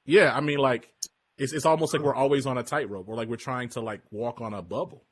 [0.04, 0.92] yeah, I mean, like,
[1.36, 3.06] it's, it's almost like we're always on a tightrope.
[3.06, 5.04] We're like, we're trying to like walk on a bubble.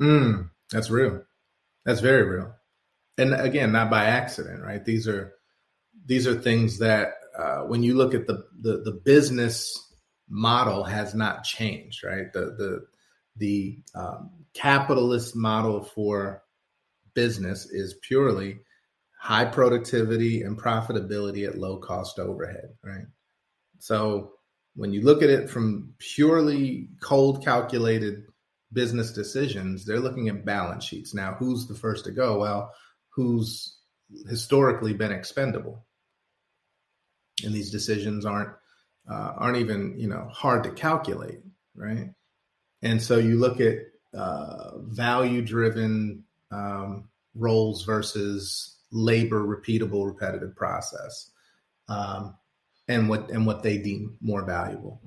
[0.00, 1.22] Mm, that's real.
[1.84, 2.54] That's very real.
[3.18, 4.84] And again, not by accident, right?
[4.84, 5.34] These are,
[6.06, 9.80] these are things that, uh, when you look at the, the, the business
[10.28, 12.32] model has not changed, right?
[12.32, 12.86] The the
[13.36, 16.42] the um, capitalist model for
[17.14, 18.60] business is purely
[19.18, 23.06] high productivity and profitability at low cost overhead, right?
[23.78, 24.32] So
[24.76, 28.24] when you look at it from purely cold calculated
[28.72, 31.14] business decisions, they're looking at balance sheets.
[31.14, 32.40] Now, who's the first to go?
[32.40, 32.72] Well,
[33.10, 33.78] who's
[34.28, 35.86] historically been expendable?
[37.44, 38.50] And these decisions aren't
[39.10, 41.40] uh, aren't even you know hard to calculate,
[41.74, 42.10] right?
[42.82, 43.78] And so you look at
[44.12, 46.24] uh, value driven
[46.54, 51.30] um, roles versus labor repeatable repetitive process
[51.88, 52.36] um,
[52.88, 55.00] and what and what they deem more valuable.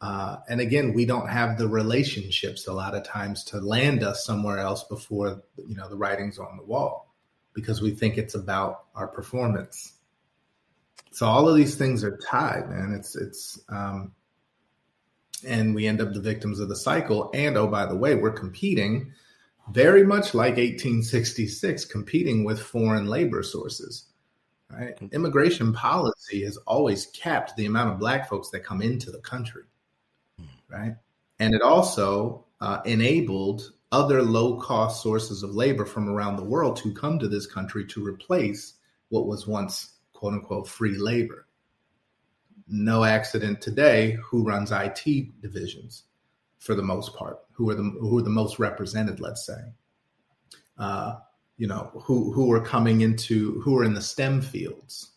[0.00, 4.24] Uh, and again we don't have the relationships a lot of times to land us
[4.24, 7.14] somewhere else before you know the writing's on the wall
[7.54, 9.92] because we think it's about our performance.
[11.12, 12.94] So all of these things are tied man.
[12.98, 14.12] It's it's um,
[15.46, 17.30] and we end up the victims of the cycle.
[17.34, 19.12] And oh by the way we're competing
[19.70, 24.06] very much like 1866, competing with foreign labor sources.
[24.70, 24.96] Right?
[24.96, 25.14] Mm-hmm.
[25.14, 29.62] Immigration policy has always capped the amount of black folks that come into the country.
[30.40, 30.74] Mm-hmm.
[30.74, 30.96] Right.
[31.38, 36.76] And it also uh, enabled other low cost sources of labor from around the world
[36.76, 38.74] to come to this country to replace
[39.10, 41.46] what was once quote unquote free labor.
[42.68, 46.04] No accident today who runs IT divisions
[46.66, 49.60] for the most part, who are the who are the most represented, let's say.
[50.78, 51.14] Uh,
[51.56, 55.12] you know, who who are coming into who are in the STEM fields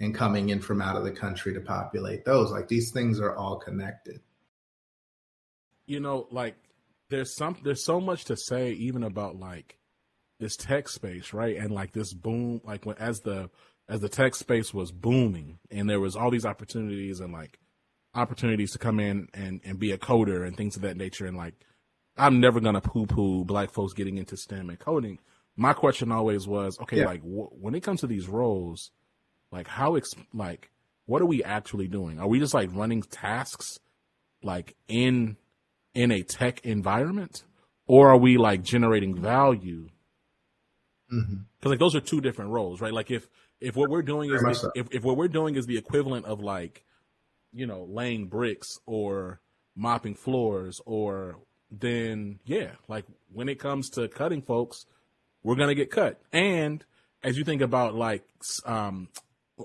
[0.00, 2.52] and coming in from out of the country to populate those.
[2.52, 4.20] Like these things are all connected.
[5.86, 6.54] You know, like
[7.08, 9.78] there's some there's so much to say even about like
[10.38, 11.56] this tech space, right?
[11.56, 13.50] And like this boom, like when as the
[13.88, 17.58] as the tech space was booming and there was all these opportunities and like
[18.18, 21.26] opportunities to come in and, and be a coder and things of that nature.
[21.26, 21.54] And like,
[22.16, 25.18] I'm never going to poo poo black folks getting into STEM and coding.
[25.56, 27.06] My question always was, okay, yeah.
[27.06, 28.90] like w- when it comes to these roles,
[29.50, 30.70] like how, ex- like,
[31.06, 32.20] what are we actually doing?
[32.20, 33.78] Are we just like running tasks
[34.42, 35.36] like in,
[35.94, 37.44] in a tech environment
[37.86, 39.88] or are we like generating value?
[41.08, 41.68] Because mm-hmm.
[41.68, 42.92] like those are two different roles, right?
[42.92, 43.28] Like if,
[43.60, 46.40] if what we're doing is, the, if, if what we're doing is the equivalent of
[46.40, 46.84] like,
[47.52, 49.40] you know, laying bricks or
[49.76, 51.36] mopping floors or
[51.70, 54.86] then yeah, like when it comes to cutting folks,
[55.42, 56.20] we're going to get cut.
[56.32, 56.84] And
[57.22, 58.24] as you think about like
[58.64, 59.08] um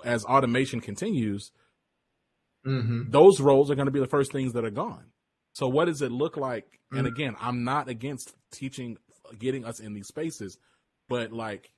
[0.03, 1.51] as automation continues,
[2.65, 3.09] mm-hmm.
[3.09, 5.05] those roles are going to be the first things that are gone.
[5.53, 6.65] So what does it look like?
[6.65, 6.97] Mm-hmm.
[6.97, 8.97] And again, I'm not against teaching
[9.39, 10.57] getting us in these spaces,
[11.07, 11.71] but like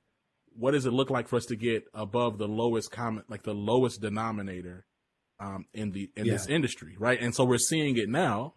[0.57, 3.53] what does it look like for us to get above the lowest common like the
[3.53, 4.85] lowest denominator
[5.39, 6.33] um, in the in yeah.
[6.33, 7.19] this industry, right?
[7.19, 8.53] And so we're seeing it now.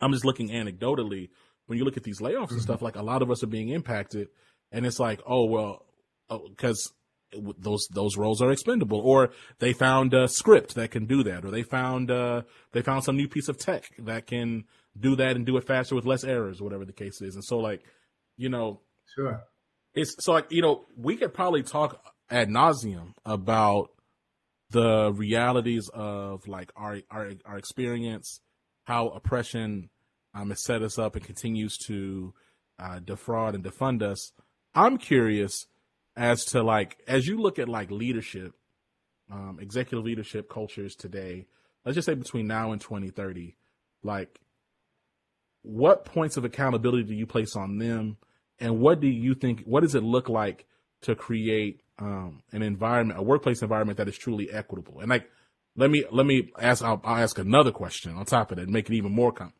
[0.00, 1.30] I'm just looking anecdotally
[1.66, 2.54] when you look at these layoffs mm-hmm.
[2.54, 2.82] and stuff.
[2.82, 4.28] Like a lot of us are being impacted,
[4.72, 5.86] and it's like, oh well,
[6.28, 6.92] because
[7.34, 11.44] oh, those those roles are expendable, or they found a script that can do that,
[11.44, 14.64] or they found uh, they found some new piece of tech that can
[14.98, 17.34] do that and do it faster with less errors, whatever the case is.
[17.34, 17.82] And so, like,
[18.36, 18.80] you know,
[19.14, 19.42] sure,
[19.94, 23.90] it's so like you know we could probably talk ad nauseum about
[24.70, 28.40] the realities of like our our, our experience,
[28.84, 29.90] how oppression
[30.34, 32.34] um, has set us up and continues to
[32.78, 34.32] uh, defraud and defund us.
[34.74, 35.66] I'm curious
[36.16, 38.54] as to like as you look at like leadership,
[39.30, 41.46] um, executive leadership cultures today.
[41.84, 43.56] Let's just say between now and 2030,
[44.02, 44.40] like
[45.62, 48.16] what points of accountability do you place on them,
[48.58, 49.62] and what do you think?
[49.62, 50.66] What does it look like
[51.02, 55.00] to create um, an environment, a workplace environment that is truly equitable.
[55.00, 55.28] And like,
[55.76, 56.82] let me let me ask.
[56.82, 59.52] I'll, I'll ask another question on top of that, make it even more com-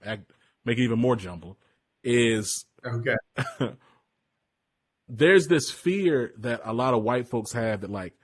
[0.64, 1.56] make it even more jumbled.
[2.02, 3.16] Is okay.
[5.08, 8.14] there's this fear that a lot of white folks have that like,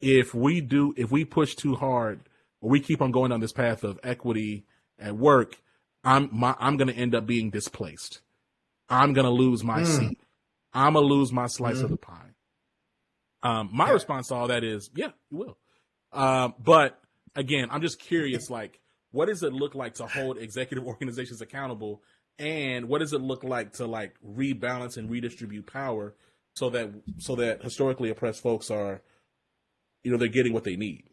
[0.00, 2.20] if we do, if we push too hard,
[2.60, 4.64] or we keep on going down this path of equity
[4.98, 5.56] at work,
[6.04, 8.20] I'm my, I'm going to end up being displaced.
[8.88, 9.86] I'm going to lose my mm.
[9.86, 10.18] seat.
[10.72, 11.84] I'm going to lose my slice mm.
[11.84, 12.30] of the pie.
[13.42, 15.58] Um, my response to all that is, yeah, you will.
[16.12, 17.00] Um, but
[17.34, 18.80] again, I'm just curious, like,
[19.10, 22.02] what does it look like to hold executive organizations accountable,
[22.38, 26.14] and what does it look like to like rebalance and redistribute power
[26.54, 29.02] so that so that historically oppressed folks are,
[30.02, 31.04] you know, they're getting what they need.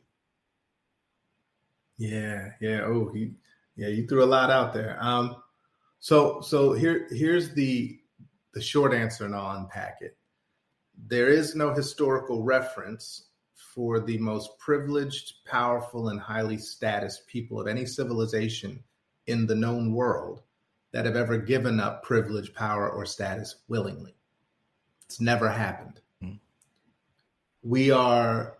[1.97, 2.81] Yeah, yeah.
[2.83, 3.33] Oh, he,
[3.75, 3.87] yeah.
[3.87, 4.97] You threw a lot out there.
[4.99, 5.35] Um,
[5.99, 7.97] so so here here's the
[8.53, 10.17] the short answer, and I'll unpack it
[11.07, 17.67] there is no historical reference for the most privileged, powerful, and highly status people of
[17.67, 18.83] any civilization
[19.27, 20.41] in the known world
[20.91, 24.15] that have ever given up privilege, power, or status willingly.
[25.05, 25.99] It's never happened.
[26.23, 26.35] Mm-hmm.
[27.63, 28.57] we are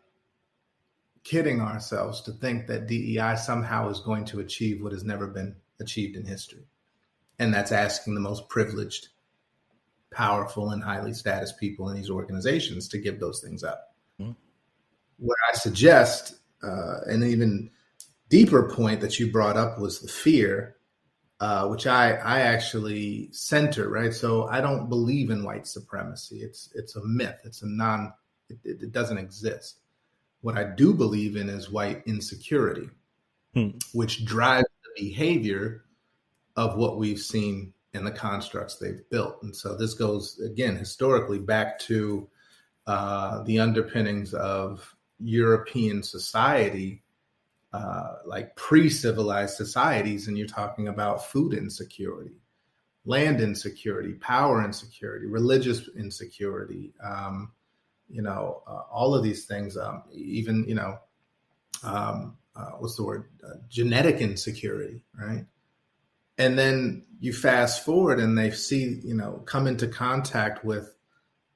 [1.23, 5.55] kidding ourselves to think that DEI somehow is going to achieve what has never been
[5.79, 6.67] achieved in history.
[7.39, 9.09] And that's asking the most privileged,
[10.15, 13.95] powerful, and highly status people in these organizations to give those things up.
[14.19, 14.31] Mm-hmm.
[15.17, 17.69] What I suggest, uh, an even
[18.29, 20.77] deeper point that you brought up was the fear,
[21.39, 24.13] uh, which I, I actually center, right?
[24.13, 26.37] So I don't believe in white supremacy.
[26.37, 27.39] It's, it's a myth.
[27.43, 28.13] It's a non,
[28.49, 29.79] it, it doesn't exist
[30.45, 32.87] what I do believe in is white insecurity,
[33.55, 33.69] hmm.
[33.93, 35.85] which drives the behavior
[36.55, 39.41] of what we've seen in the constructs they've built.
[39.41, 42.27] And so this goes, again, historically back to
[42.85, 47.01] uh, the underpinnings of European society,
[47.73, 50.27] uh, like pre civilized societies.
[50.27, 52.41] And you're talking about food insecurity,
[53.05, 56.93] land insecurity, power insecurity, religious insecurity.
[57.03, 57.51] Um,
[58.07, 60.99] you know, uh, all of these things, um, even, you know,
[61.83, 63.25] um, uh, what's the word?
[63.43, 65.45] Uh, genetic insecurity, right?
[66.37, 70.95] And then you fast forward and they see, you know, come into contact with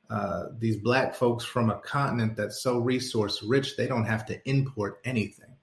[0.09, 4.49] uh, these black folks from a continent that's so resource rich, they don't have to
[4.49, 5.55] import anything.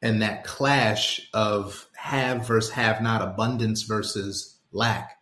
[0.00, 5.18] And that clash of have versus have not, abundance versus lack,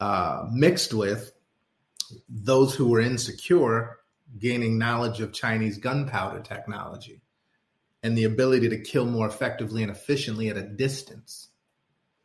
[0.00, 1.32] uh, mixed with
[2.28, 3.98] those who were insecure
[4.38, 7.22] gaining knowledge of Chinese gunpowder technology
[8.02, 11.48] and the ability to kill more effectively and efficiently at a distance.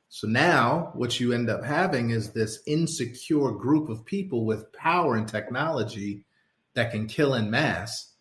[0.09, 5.15] So now what you end up having is this insecure group of people with power
[5.15, 6.26] and technology
[6.74, 8.13] that can kill in mass,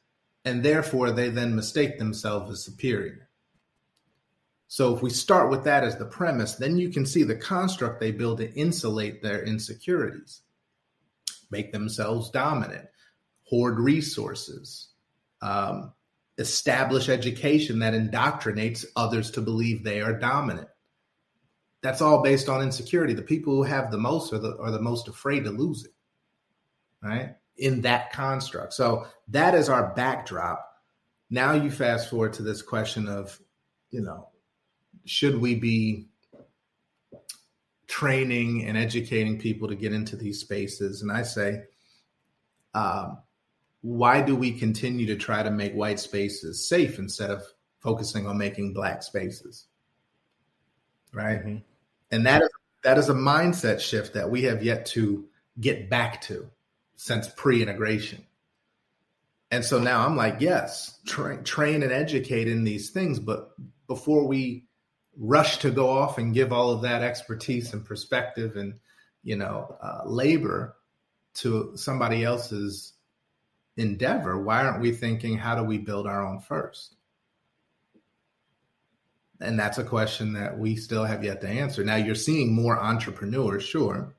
[0.44, 3.28] and therefore they then mistake themselves as superior.
[4.68, 7.98] So if we start with that as the premise, then you can see the construct
[7.98, 10.42] they build to insulate their insecurities
[11.50, 12.88] make themselves dominant,
[13.44, 14.88] hoard resources,
[15.42, 15.92] um,
[16.40, 20.68] establish education that indoctrinates others to believe they are dominant.
[21.82, 23.14] That's all based on insecurity.
[23.14, 25.92] The people who have the most are the, are the most afraid to lose it,
[27.02, 27.36] right?
[27.56, 28.72] In that construct.
[28.72, 30.66] So that is our backdrop.
[31.30, 33.38] Now you fast forward to this question of,
[33.90, 34.28] you know,
[35.04, 36.10] should we be
[37.90, 41.02] training and educating people to get into these spaces.
[41.02, 41.64] And I say,
[42.72, 43.18] um,
[43.82, 47.42] why do we continue to try to make white spaces safe instead of
[47.80, 49.66] focusing on making black spaces?
[51.12, 51.40] Right.
[51.40, 51.56] Mm-hmm.
[52.10, 52.50] And that is
[52.82, 55.26] that is a mindset shift that we have yet to
[55.60, 56.50] get back to
[56.96, 58.24] since pre-integration.
[59.50, 63.50] And so now I'm like, yes, tra- train and educate in these things, but
[63.86, 64.66] before we
[65.18, 68.74] rush to go off and give all of that expertise and perspective and
[69.22, 70.76] you know uh, labor
[71.34, 72.94] to somebody else's
[73.80, 76.94] endeavor why aren't we thinking how do we build our own first?
[79.40, 81.82] And that's a question that we still have yet to answer.
[81.82, 84.14] Now you're seeing more entrepreneurs sure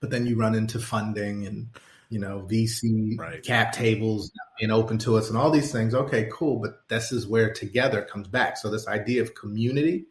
[0.00, 1.68] but then you run into funding and
[2.08, 3.44] you know vc right.
[3.44, 5.94] cap tables being open to us and all these things.
[5.94, 8.56] Okay cool but this is where together comes back.
[8.56, 10.06] So this idea of community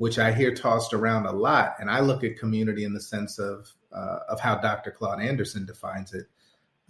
[0.00, 3.38] which i hear tossed around a lot and i look at community in the sense
[3.38, 6.26] of uh, of how dr claude anderson defines it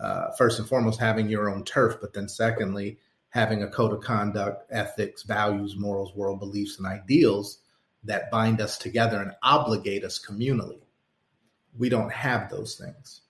[0.00, 2.98] uh, first and foremost having your own turf but then secondly
[3.30, 7.58] having a code of conduct ethics values morals world beliefs and ideals
[8.02, 10.80] that bind us together and obligate us communally
[11.78, 13.20] we don't have those things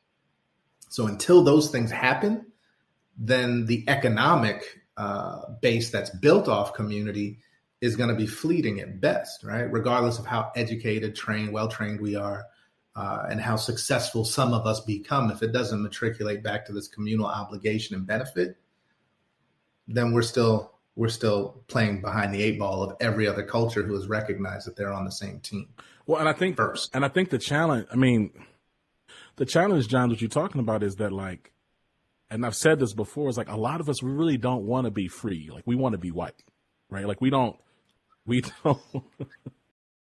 [0.90, 2.46] so until those things happen,
[3.16, 7.38] then the economic uh, base that's built off community
[7.80, 9.70] is going to be fleeting at best, right?
[9.72, 12.44] Regardless of how educated, trained, well trained we are,
[13.01, 16.86] uh, and how successful some of us become, if it doesn't matriculate back to this
[16.86, 18.59] communal obligation and benefit,
[19.88, 23.94] then we're still we're still playing behind the eight ball of every other culture who
[23.94, 25.70] has recognized that they're on the same team.
[26.05, 27.86] Well, and I think first, and I think the challenge.
[27.90, 28.32] I mean,
[29.36, 31.53] the challenge, John, what you're talking about is that like,
[32.28, 34.84] and I've said this before, is like a lot of us we really don't want
[34.84, 35.48] to be free.
[35.51, 36.42] Like we want to be white,
[36.90, 37.07] right?
[37.07, 37.57] Like we don't,
[38.26, 38.78] we don't.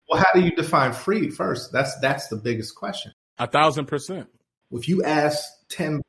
[0.08, 1.72] Well, how do you define free first?
[1.72, 3.12] That's that's the biggest question.
[3.38, 4.30] A thousand percent.
[4.72, 6.01] If you ask ten,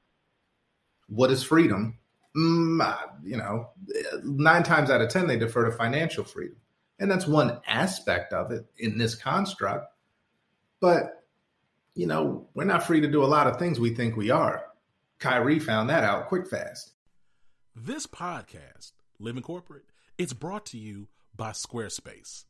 [1.08, 1.98] what is freedom?
[2.36, 3.70] Mm, you know,
[4.22, 6.56] nine times out of ten they defer to financial freedom,
[6.98, 9.86] and that's one aspect of it in this construct.
[10.80, 11.24] But
[11.94, 14.66] you know, we're not free to do a lot of things we think we are.
[15.18, 16.92] Kyrie found that out quick fast.
[17.74, 19.84] This podcast, Living Corporate,
[20.18, 22.44] it's brought to you by Squarespace.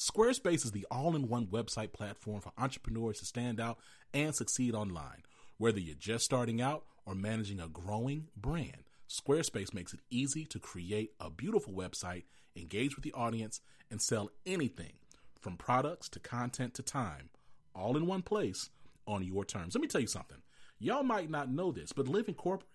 [0.00, 3.76] Squarespace is the all in one website platform for entrepreneurs to stand out
[4.14, 5.24] and succeed online.
[5.58, 10.58] Whether you're just starting out or managing a growing brand, Squarespace makes it easy to
[10.58, 12.24] create a beautiful website,
[12.56, 14.94] engage with the audience, and sell anything
[15.38, 17.28] from products to content to time,
[17.74, 18.70] all in one place
[19.06, 19.74] on your terms.
[19.74, 20.38] Let me tell you something.
[20.78, 22.70] Y'all might not know this, but Living Corporate,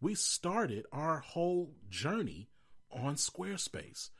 [0.00, 2.46] we started our whole journey
[2.92, 4.10] on Squarespace.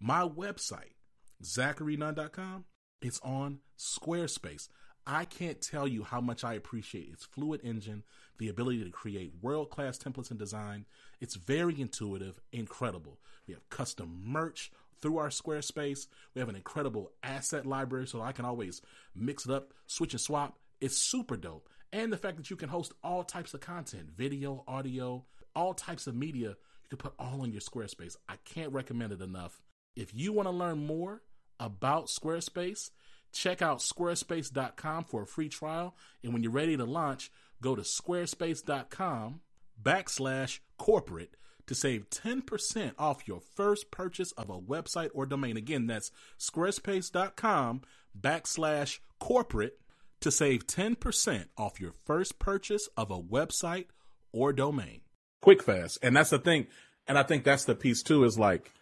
[0.00, 0.94] My website,
[1.42, 2.64] zacharynunn.com,
[3.00, 4.68] it's on Squarespace.
[5.06, 8.02] I can't tell you how much I appreciate its fluid engine,
[8.38, 10.84] the ability to create world class templates and design.
[11.20, 13.18] It's very intuitive, incredible.
[13.46, 14.70] We have custom merch
[15.00, 16.08] through our Squarespace.
[16.34, 18.82] We have an incredible asset library so I can always
[19.14, 20.58] mix it up, switch and swap.
[20.80, 21.68] It's super dope.
[21.92, 25.24] And the fact that you can host all types of content video, audio,
[25.56, 28.16] all types of media, you can put all on your Squarespace.
[28.28, 29.62] I can't recommend it enough.
[29.96, 31.22] If you want to learn more
[31.60, 32.90] about Squarespace,
[33.32, 35.94] Check out squarespace.com for a free trial.
[36.22, 37.30] And when you're ready to launch,
[37.62, 39.40] go to squarespace.com
[39.80, 41.36] backslash corporate
[41.66, 45.56] to save 10% off your first purchase of a website or domain.
[45.56, 47.82] Again, that's squarespace.com
[48.18, 49.78] backslash corporate
[50.20, 53.86] to save 10% off your first purchase of a website
[54.32, 55.02] or domain.
[55.42, 55.98] Quick fast.
[56.02, 56.66] And that's the thing.
[57.06, 58.72] And I think that's the piece too is like,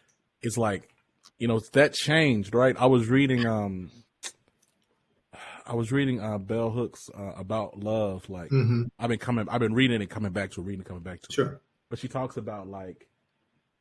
[0.43, 0.89] is like,
[1.39, 2.77] you know, that changed, right?
[2.79, 3.91] I was reading, um,
[5.67, 8.29] I was reading uh, Bell Hooks uh, about love.
[8.31, 8.85] Like mm-hmm.
[8.99, 11.33] I've been coming, I've been reading and coming back to reading and coming back to.
[11.33, 11.47] Sure.
[11.47, 11.61] It.
[11.91, 13.09] But she talks about like,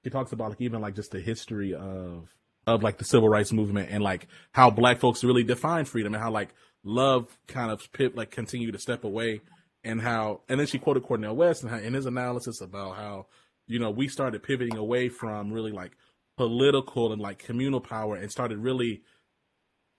[0.03, 2.29] she talks about like even like just the history of
[2.67, 6.23] of like the civil rights movement and like how black folks really define freedom and
[6.23, 6.49] how like
[6.83, 9.41] love kind of pip like continue to step away
[9.83, 13.27] and how and then she quoted Cornel West and how, in his analysis about how
[13.67, 15.91] you know we started pivoting away from really like
[16.37, 19.01] political and like communal power and started really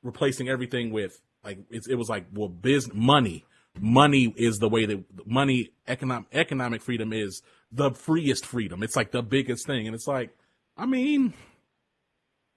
[0.03, 3.45] replacing everything with like it was like well, business money,
[3.81, 8.83] money is the way that money economic economic freedom is the freest freedom.
[8.83, 10.37] It's like the biggest thing, and it's like,
[10.77, 11.35] I mean,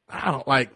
[0.09, 0.71] I don't like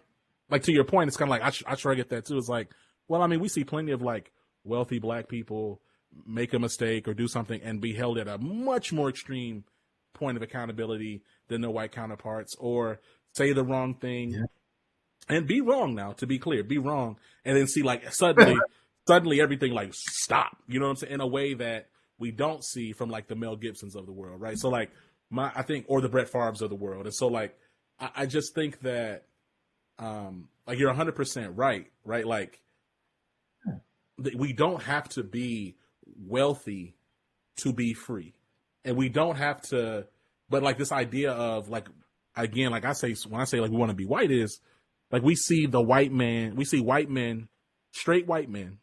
[0.48, 1.08] like to your point.
[1.08, 2.38] It's kind of like I I try to get that too.
[2.38, 2.70] It's like,
[3.08, 4.30] well, I mean, we see plenty of like
[4.64, 5.80] wealthy black people
[6.26, 9.64] make a mistake or do something and be held at a much more extreme
[10.14, 13.00] point of accountability than their white counterparts or
[13.34, 14.44] say the wrong thing yeah.
[15.28, 17.18] and be wrong now to be clear be wrong.
[17.44, 18.56] And then see like suddenly
[19.06, 20.56] suddenly everything like stop.
[20.66, 21.12] You know what i'm saying?
[21.12, 21.88] In a way that
[22.18, 24.58] we don't see from like the mel gibsons of the world right?
[24.58, 24.90] So like
[25.30, 27.06] my i think or the brett Favres of the world.
[27.06, 27.58] And so like
[28.00, 29.24] i, I just think that
[29.98, 32.26] um like you're 100% right right?
[32.26, 32.60] Like
[34.16, 35.76] we don't have to be
[36.16, 36.94] wealthy
[37.56, 38.34] to be free
[38.84, 40.06] and we don't have to
[40.48, 41.88] but like this idea of like
[42.36, 44.60] again like i say when i say like we want to be white is
[45.14, 47.46] like we see the white man, we see white men,
[47.92, 48.78] straight white men,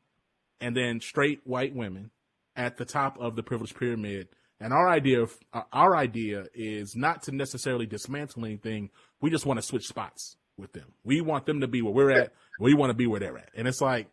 [0.62, 2.12] and then straight white women
[2.56, 4.30] at the top of the privilege pyramid.
[4.60, 8.92] And our idea of uh, our idea is not to necessarily dismantle anything.
[9.20, 10.94] We just want to switch spots with them.
[11.04, 12.32] We want them to be where we're at.
[12.62, 13.50] We want to be where they're at.
[13.54, 14.08] And it's like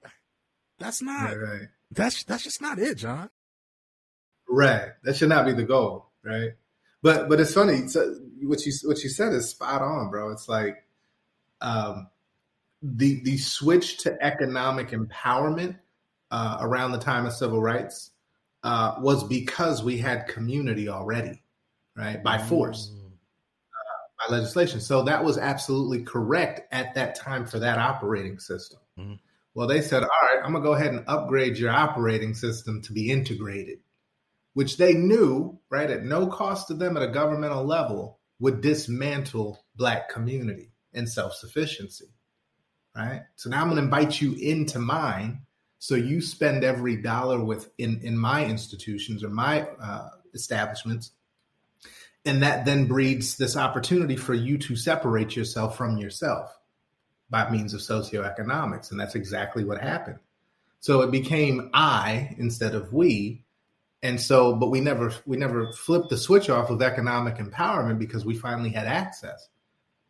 [0.80, 1.68] that's not right, right.
[1.92, 3.30] that's that's just not it, John.
[4.48, 4.88] Right.
[5.04, 6.52] That should not be the goal, right?
[7.02, 7.88] But but it's funny.
[7.88, 10.30] So what you what you said is spot on, bro.
[10.30, 10.84] It's like
[11.60, 12.08] um,
[12.82, 15.78] the the switch to economic empowerment
[16.30, 18.10] uh, around the time of civil rights
[18.64, 21.42] uh, was because we had community already,
[21.96, 23.06] right, by force, mm.
[23.06, 24.80] uh, by legislation.
[24.80, 28.80] So that was absolutely correct at that time for that operating system.
[28.98, 29.18] Mm.
[29.54, 32.92] Well, they said, all right, I'm gonna go ahead and upgrade your operating system to
[32.92, 33.78] be integrated,
[34.58, 39.64] which they knew, right, at no cost to them at a governmental level, would dismantle
[39.76, 42.06] black community and self sufficiency.
[42.96, 43.22] Right.
[43.36, 45.42] So now I'm going to invite you into mine.
[45.78, 51.12] So you spend every dollar with in, in my institutions or my uh, establishments.
[52.24, 56.50] And that then breeds this opportunity for you to separate yourself from yourself
[57.30, 58.90] by means of socioeconomics.
[58.90, 60.18] And that's exactly what happened.
[60.80, 63.44] So it became I instead of we.
[64.02, 68.24] And so, but we never we never flipped the switch off of economic empowerment because
[68.24, 69.48] we finally had access.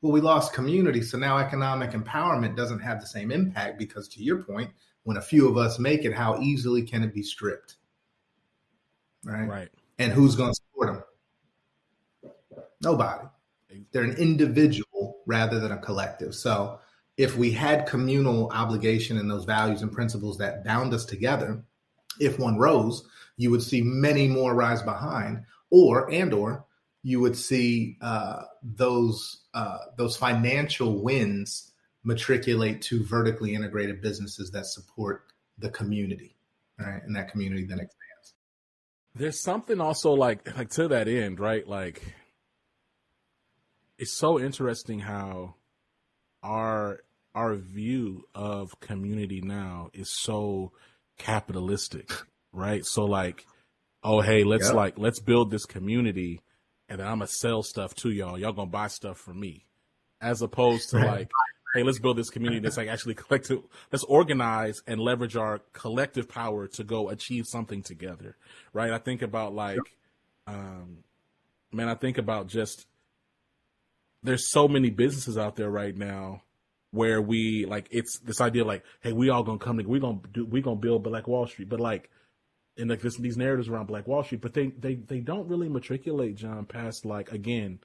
[0.03, 1.03] Well, we lost community.
[1.03, 4.71] So now economic empowerment doesn't have the same impact because, to your point,
[5.05, 7.77] when a few of us make it, how easily can it be stripped?
[9.25, 9.49] Right.
[9.49, 9.69] Right.
[9.99, 10.95] And who's going to support
[12.23, 12.33] them?
[12.83, 13.27] Nobody.
[13.91, 16.35] They're an individual rather than a collective.
[16.35, 16.79] So
[17.17, 21.63] if we had communal obligation and those values and principles that bound us together,
[22.21, 23.09] if one rose,
[23.39, 26.67] you would see many more rise behind, or and or
[27.03, 31.73] you would see uh, those uh, those financial wins
[32.05, 35.25] matriculate to vertically integrated businesses that support
[35.57, 36.37] the community,
[36.79, 37.03] right?
[37.03, 38.35] And that community then expands.
[39.15, 41.67] there's something also like like to that end, right?
[41.67, 42.03] Like
[43.99, 45.55] it's so interesting how
[46.43, 47.01] our
[47.35, 50.73] our view of community now is so
[51.19, 52.11] capitalistic,
[52.53, 52.85] right?
[52.85, 53.47] So like,
[54.03, 54.75] oh hey, let's yep.
[54.75, 56.41] like let's build this community
[56.89, 58.39] and then I'm gonna sell stuff to y'all.
[58.39, 59.67] Y'all gonna buy stuff from me.
[60.21, 61.31] As opposed to like,
[61.75, 66.29] hey, let's build this community that's like actually collective let's organize and leverage our collective
[66.29, 68.37] power to go achieve something together.
[68.73, 68.93] Right?
[68.93, 69.79] I think about like
[70.47, 70.99] um
[71.73, 72.87] man, I think about just
[74.23, 76.43] there's so many businesses out there right now
[76.91, 80.21] where we like it's this idea like, hey, we all gonna come together, we gonna
[80.33, 82.11] do we gonna build Black Wall Street, but like
[82.79, 85.69] in like this, these narratives around Black Wall Street, but they they they don't really
[85.69, 87.81] matriculate John past like again,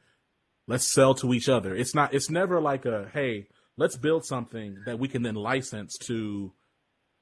[0.68, 1.76] let's sell to each other.
[1.76, 5.98] It's not it's never like a hey, let's build something that we can then license
[6.06, 6.54] to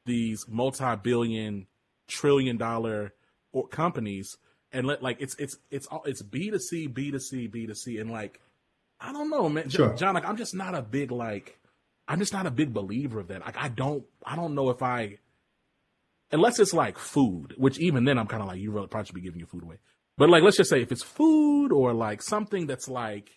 [0.06, 1.68] these multi-billion
[2.08, 3.14] trillion dollar
[3.54, 4.36] or companies
[4.72, 7.68] and let like it's it's it's all it's B to C, B to C, B
[7.68, 8.42] to C, and like
[9.00, 9.70] I don't know, man.
[9.70, 9.94] Sure.
[9.96, 11.58] John, like I'm just not a big like
[12.08, 13.42] I'm just not a big believer of that.
[13.42, 15.18] Like I don't I don't know if I
[16.32, 19.16] unless it's like food, which even then I'm kind of like you really probably should
[19.16, 19.78] be giving your food away.
[20.18, 23.32] But like let's just say if it's food or like something that's like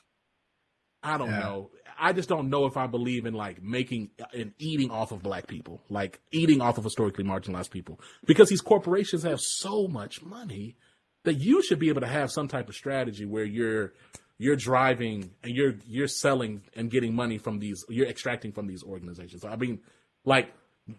[1.02, 1.40] I don't yeah.
[1.40, 1.70] know.
[1.96, 5.22] I just don't know if I believe in like making uh, and eating off of
[5.22, 10.22] black people, like eating off of historically marginalized people, because these corporations have so much
[10.22, 10.76] money
[11.24, 13.92] that you should be able to have some type of strategy where you're
[14.38, 18.82] you're driving and you're you're selling and getting money from these you're extracting from these
[18.82, 19.78] organizations i mean
[20.24, 20.52] like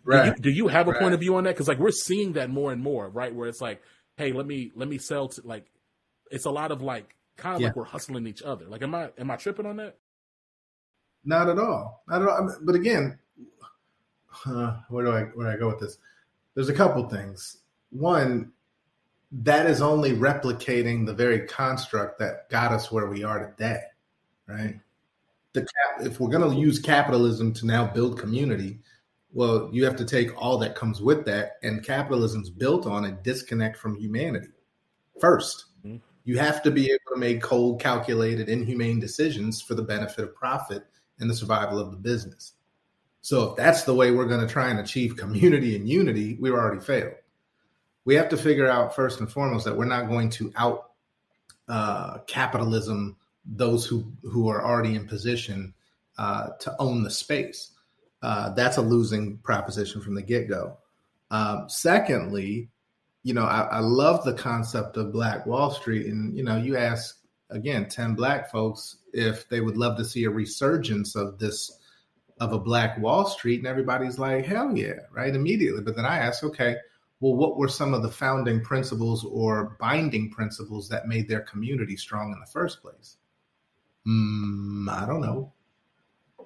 [0.03, 0.23] right.
[0.23, 1.01] do, you, do you have a right.
[1.01, 3.47] point of view on that because like we're seeing that more and more right where
[3.47, 3.81] it's like
[4.17, 5.65] hey let me let me sell to like
[6.31, 7.67] it's a lot of like kind of yeah.
[7.67, 9.97] like we're hustling each other like am i am i tripping on that
[11.23, 13.17] not at all not at all but again
[14.45, 15.97] uh, where do i where do i go with this
[16.55, 17.57] there's a couple things
[17.89, 18.51] one
[19.43, 23.81] that is only replicating the very construct that got us where we are today,
[24.47, 24.79] right?
[25.53, 28.79] The cap, if we're going to use capitalism to now build community,
[29.35, 33.11] well, you have to take all that comes with that, and capitalism's built on a
[33.11, 34.49] disconnect from humanity.
[35.21, 35.97] 1st mm-hmm.
[36.23, 40.35] you have to be able to make cold, calculated, inhumane decisions for the benefit of
[40.35, 40.83] profit
[41.19, 42.53] and the survival of the business.
[43.21, 46.53] So, if that's the way we're going to try and achieve community and unity, we've
[46.53, 47.13] already failed
[48.05, 50.91] we have to figure out first and foremost that we're not going to out
[51.67, 55.73] uh, capitalism those who who are already in position
[56.17, 57.71] uh, to own the space.
[58.25, 60.77] Uh, that's a losing proposition from the get go.
[61.29, 62.69] Um, secondly,
[63.21, 66.75] you know, I, I, love the concept of Black Wall Street, and you know, you
[66.75, 67.19] ask
[67.51, 71.79] again ten black folks if they would love to see a resurgence of this
[72.39, 75.81] of a Black Wall Street, and everybody's like, hell yeah, right, immediately.
[75.81, 76.77] But then I ask, okay
[77.19, 81.95] well, what were some of the founding principles or binding principles that made their community
[81.95, 83.17] strong in the first place?
[84.07, 85.53] Mm, I don't know.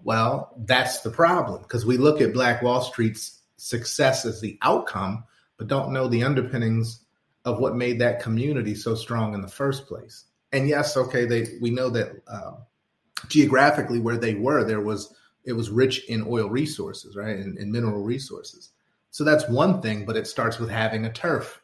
[0.03, 5.23] Well, that's the problem because we look at Black Wall Street's success as the outcome,
[5.57, 7.05] but don't know the underpinnings
[7.45, 10.25] of what made that community so strong in the first place.
[10.51, 12.57] And yes, okay, they we know that um,
[13.27, 17.71] geographically where they were, there was it was rich in oil resources, right, and, and
[17.71, 18.71] mineral resources.
[19.11, 21.61] So that's one thing, but it starts with having a turf.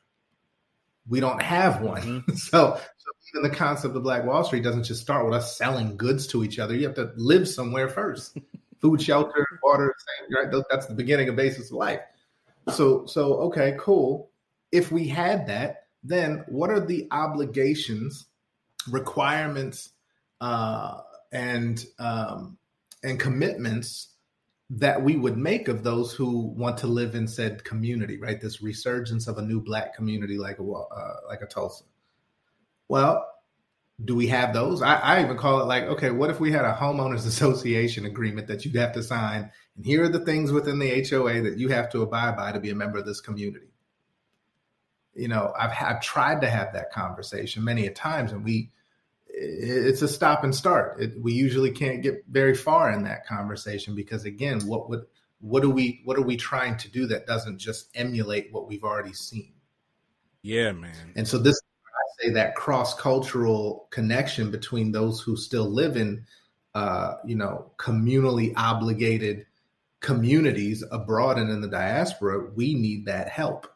[1.07, 2.01] We don't have one.
[2.01, 2.31] Mm-hmm.
[2.35, 2.94] So, so
[3.35, 6.43] even the concept of Black Wall Street doesn't just start with us selling goods to
[6.43, 6.73] each other.
[6.73, 8.37] You have to live somewhere first.
[8.81, 9.93] Food, shelter, water,
[10.33, 10.63] right?
[10.69, 12.01] That's the beginning of basis of life.
[12.73, 14.29] So, so okay, cool.
[14.71, 18.27] If we had that, then what are the obligations,
[18.89, 19.89] requirements,
[20.39, 20.99] uh,
[21.31, 22.57] and um,
[23.03, 24.09] and commitments
[24.69, 28.39] that we would make of those who want to live in said community, right?
[28.39, 31.85] This resurgence of a new black community like a uh, like a Tulsa.
[32.87, 33.25] Well,
[34.03, 34.81] do we have those?
[34.81, 38.47] I, I, even call it like, okay, what if we had a homeowners association agreement
[38.47, 41.69] that you'd have to sign, and here are the things within the HOA that you
[41.69, 43.67] have to abide by to be a member of this community.
[45.13, 48.71] You know, I've I've tried to have that conversation many a times, and we
[49.27, 51.01] it's a stop and start.
[51.01, 55.05] It, we usually can't get very far in that conversation because again, what would
[55.39, 58.83] what are we what are we trying to do that doesn't just emulate what we've
[58.83, 59.53] already seen?
[60.41, 61.13] Yeah, man.
[61.15, 61.59] And so this
[62.19, 66.25] say that cross cultural connection between those who still live in
[66.73, 69.45] uh, you know communally obligated
[70.01, 73.67] communities abroad and in the diaspora, we need that help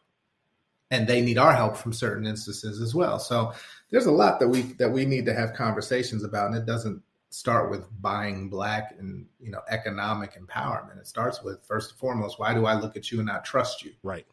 [0.91, 3.19] and they need our help from certain instances as well.
[3.19, 3.53] So
[3.91, 7.01] there's a lot that we that we need to have conversations about, and it doesn't
[7.31, 10.99] start with buying black and you know economic empowerment.
[10.99, 13.83] It starts with first and foremost, why do I look at you and not trust
[13.83, 13.93] you?
[14.03, 14.25] Right.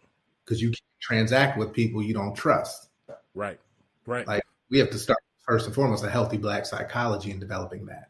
[0.44, 2.88] Because you can't transact with people you don't trust.
[3.34, 3.58] Right.
[4.06, 4.26] Right.
[4.26, 8.08] Like we have to start first and foremost a healthy black psychology in developing that.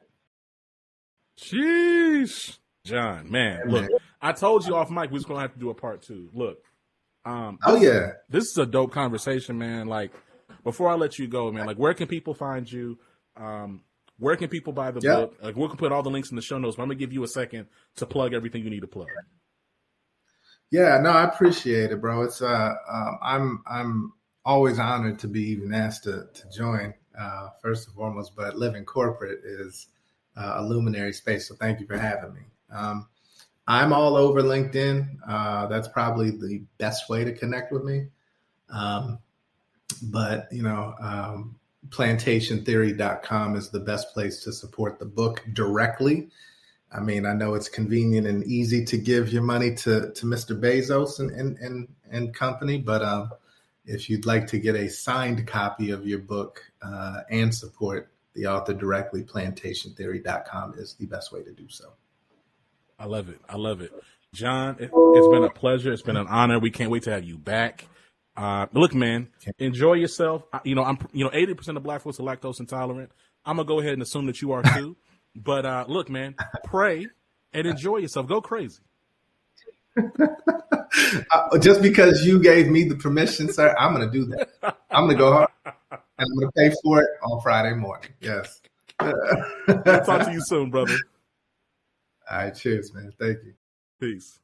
[1.39, 2.59] Jeez.
[2.85, 3.91] John, man, look,
[4.23, 6.31] I told you off mic we was gonna have to do a part two.
[6.33, 6.59] Look,
[7.25, 9.89] um, oh yeah, this is a dope conversation, man.
[9.89, 10.13] Like,
[10.63, 12.97] before I let you go, man, like, where can people find you?
[13.37, 13.83] Um,
[14.19, 15.17] where can people buy the yep.
[15.17, 15.39] book?
[15.43, 16.77] Like, we can put all the links in the show notes.
[16.77, 17.67] But I'm gonna give you a second
[17.97, 19.09] to plug everything you need to plug.
[20.71, 22.23] Yeah, no, I appreciate it, bro.
[22.23, 24.13] It's uh, um, I'm I'm
[24.47, 26.95] always honored to be even asked to to join.
[27.19, 29.89] Uh, first and foremost, but living corporate is
[30.37, 31.49] uh, a luminary space.
[31.49, 32.43] So thank you for having me.
[32.71, 33.09] Um,
[33.67, 35.17] I'm all over LinkedIn.
[35.27, 38.09] Uh, that's probably the best way to connect with me.
[38.69, 39.19] Um,
[40.03, 41.57] but, you know, um,
[41.89, 46.29] plantationtheory.com is the best place to support the book directly.
[46.93, 50.59] I mean, I know it's convenient and easy to give your money to, to Mr.
[50.59, 53.31] Bezos and, and, and, and company, but um,
[53.87, 58.47] if you'd like to get a signed copy of your book uh, and support the
[58.47, 61.93] author directly, plantationtheory.com is the best way to do so.
[62.99, 63.41] I love it.
[63.49, 63.93] I love it.
[64.35, 65.93] John, it, has been a pleasure.
[65.93, 66.59] It's been an honor.
[66.59, 67.87] We can't wait to have you back.
[68.37, 69.29] Uh, look, man,
[69.59, 70.43] enjoy yourself.
[70.65, 73.13] You know, I'm, you know, 80% of black folks are lactose intolerant.
[73.45, 74.97] I'm going to go ahead and assume that you are too.
[75.35, 76.35] but, uh, look, man,
[76.65, 77.07] pray
[77.53, 78.27] and enjoy yourself.
[78.27, 78.83] Go crazy.
[79.97, 84.51] Uh, just because you gave me the permission, sir, I'm going to do that.
[84.91, 85.51] I'm going to go hard
[85.91, 88.11] and I'm going to pay for it on Friday morning.
[88.21, 88.61] Yes.
[88.99, 90.97] I'll talk to you soon, brother.
[92.31, 93.13] All right, cheers, man.
[93.19, 93.55] Thank you.
[94.01, 94.39] Peace.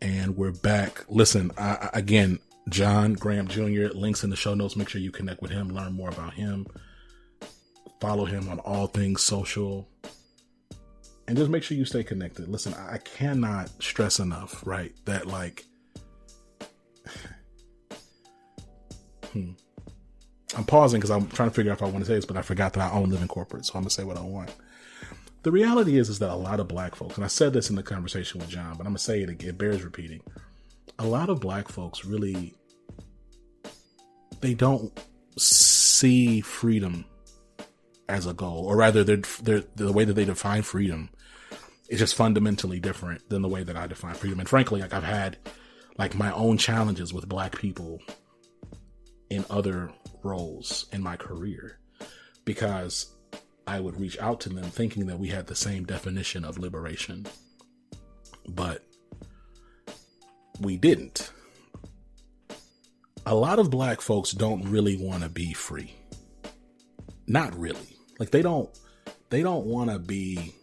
[0.00, 1.04] And we're back.
[1.08, 3.88] Listen, I, again, John Graham Jr.
[3.94, 4.76] Links in the show notes.
[4.76, 6.66] Make sure you connect with him, learn more about him,
[8.00, 9.88] follow him on all things social,
[11.26, 12.48] and just make sure you stay connected.
[12.48, 14.92] Listen, I cannot stress enough, right?
[15.04, 15.64] That like
[19.32, 19.52] Hmm.
[20.56, 22.36] I'm pausing because I'm trying to figure out if I want to say this, but
[22.36, 24.54] I forgot that I own living corporate, so I'm gonna say what I want.
[25.42, 27.76] The reality is, is that a lot of black folks, and I said this in
[27.76, 29.50] the conversation with John, but I'm gonna say it again.
[29.50, 30.20] It bears repeating.
[30.98, 32.54] A lot of black folks really,
[34.40, 34.92] they don't
[35.36, 37.04] see freedom
[38.08, 41.10] as a goal, or rather, they're, they're, the way that they define freedom
[41.88, 44.40] is just fundamentally different than the way that I define freedom.
[44.40, 45.38] And frankly, like I've had
[45.98, 48.00] like my own challenges with black people
[49.30, 49.90] in other
[50.22, 51.78] roles in my career
[52.44, 53.14] because
[53.66, 57.26] I would reach out to them thinking that we had the same definition of liberation.
[58.48, 58.84] But
[60.60, 61.32] we didn't.
[63.30, 65.94] A lot of black folks don't really want to be free.
[67.26, 67.98] Not really.
[68.18, 68.70] Like they don't
[69.28, 70.54] they don't want to be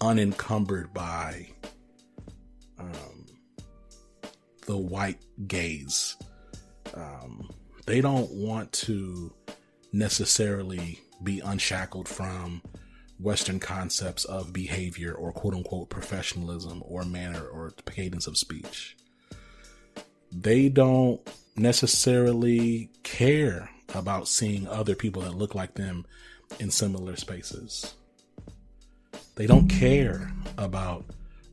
[0.00, 1.48] unencumbered by
[2.78, 3.26] um,
[4.66, 5.18] the white
[5.48, 6.16] gaze.
[6.94, 7.50] Um,
[7.84, 9.34] they don't want to
[9.92, 12.62] necessarily be unshackled from
[13.18, 18.96] Western concepts of behavior or quote unquote professionalism or manner or cadence of speech.
[20.30, 21.20] They don't
[21.56, 26.06] necessarily care about seeing other people that look like them
[26.60, 27.94] in similar spaces.
[29.34, 31.04] They don't care about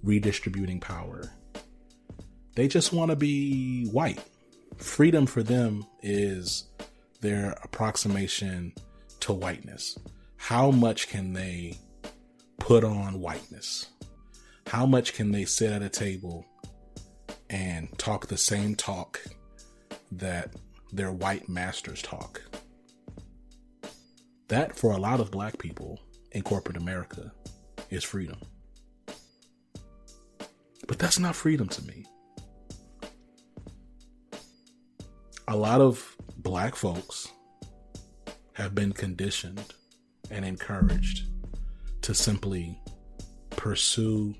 [0.03, 1.32] redistributing power.
[2.55, 4.20] They just want to be white.
[4.78, 6.66] Freedom for them is
[7.22, 8.74] their approximation
[9.22, 9.97] to whiteness.
[10.45, 11.79] How much can they
[12.59, 13.87] put on whiteness?
[14.67, 16.45] How much can they sit at a table
[17.49, 19.19] and talk the same talk
[20.11, 20.53] that
[20.93, 22.43] their white masters talk?
[24.49, 25.99] That, for a lot of black people
[26.33, 27.31] in corporate America,
[27.89, 28.37] is freedom.
[30.87, 32.05] But that's not freedom to me.
[35.47, 37.29] a lot of black folks
[38.53, 39.73] have been conditioned
[40.32, 41.23] and encouraged
[42.01, 42.80] to simply
[43.51, 44.36] pursue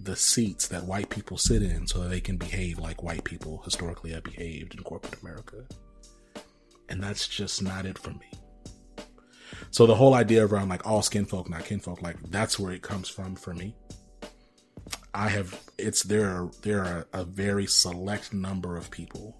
[0.00, 3.62] the seats that white people sit in so that they can behave like white people
[3.64, 5.64] historically have behaved in corporate America.
[6.88, 8.30] And that's just not it for me.
[9.70, 12.82] So the whole idea around like all skin folk, not kinfolk, like that's where it
[12.82, 13.74] comes from for me.
[15.14, 19.36] I have it's there are there are a very select number of people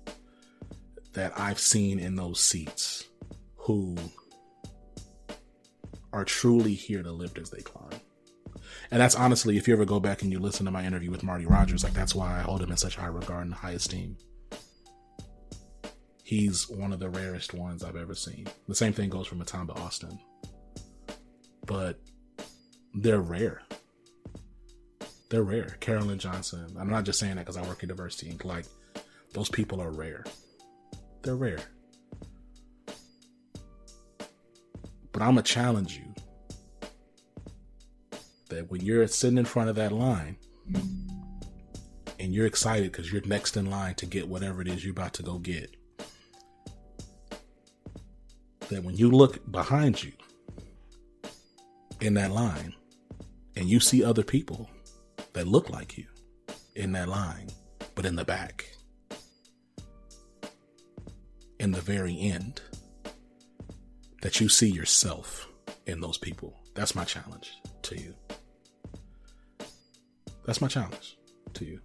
[1.13, 3.09] that I've seen in those seats
[3.57, 3.97] who
[6.13, 8.01] are truly here to lift as they climb.
[8.91, 11.23] And that's honestly, if you ever go back and you listen to my interview with
[11.23, 14.17] Marty Rogers, like that's why I hold him in such high regard and high esteem.
[16.23, 18.47] He's one of the rarest ones I've ever seen.
[18.69, 20.19] The same thing goes for Matamba Austin.
[21.67, 21.99] but
[22.95, 23.63] they're rare.
[25.31, 25.77] They're rare.
[25.81, 26.77] Carolyn Johnson.
[26.79, 28.37] I'm not just saying that because I work in Diversity.
[28.45, 28.67] Like,
[29.33, 30.25] those people are rare.
[31.23, 31.61] They're rare.
[35.23, 36.15] But I'm going to challenge you
[38.49, 40.37] that when you're sitting in front of that line
[42.19, 45.15] and you're excited because you're next in line to get whatever it is you're about
[45.15, 45.77] to go get,
[48.69, 50.11] that when you look behind you
[52.01, 52.75] in that line
[53.55, 54.69] and you see other people
[55.35, 56.07] that look like you
[56.75, 57.47] in that line,
[57.95, 58.67] but in the back,
[61.61, 62.61] in the very end,
[64.23, 65.49] that you see yourself
[65.87, 66.59] in those people.
[66.75, 67.53] That's my challenge
[67.83, 68.15] to you.
[70.47, 71.19] That's my challenge
[71.55, 71.81] to you.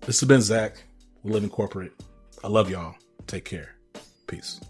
[0.00, 0.82] This has been Zach.
[1.22, 1.92] We live in corporate.
[2.42, 2.94] I love y'all.
[3.26, 3.76] Take care.
[4.26, 4.60] Peace.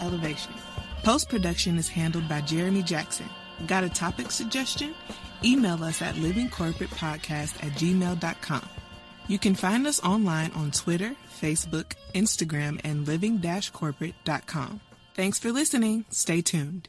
[0.00, 0.54] Elevation.
[1.02, 3.26] Post production is handled by Jeremy Jackson.
[3.66, 4.94] Got a topic suggestion?
[5.44, 8.79] Email us at livingcorporatepodcast at gmail.com.
[9.30, 14.80] You can find us online on Twitter, Facebook, Instagram, and living-corporate.com.
[15.14, 16.04] Thanks for listening.
[16.10, 16.88] Stay tuned.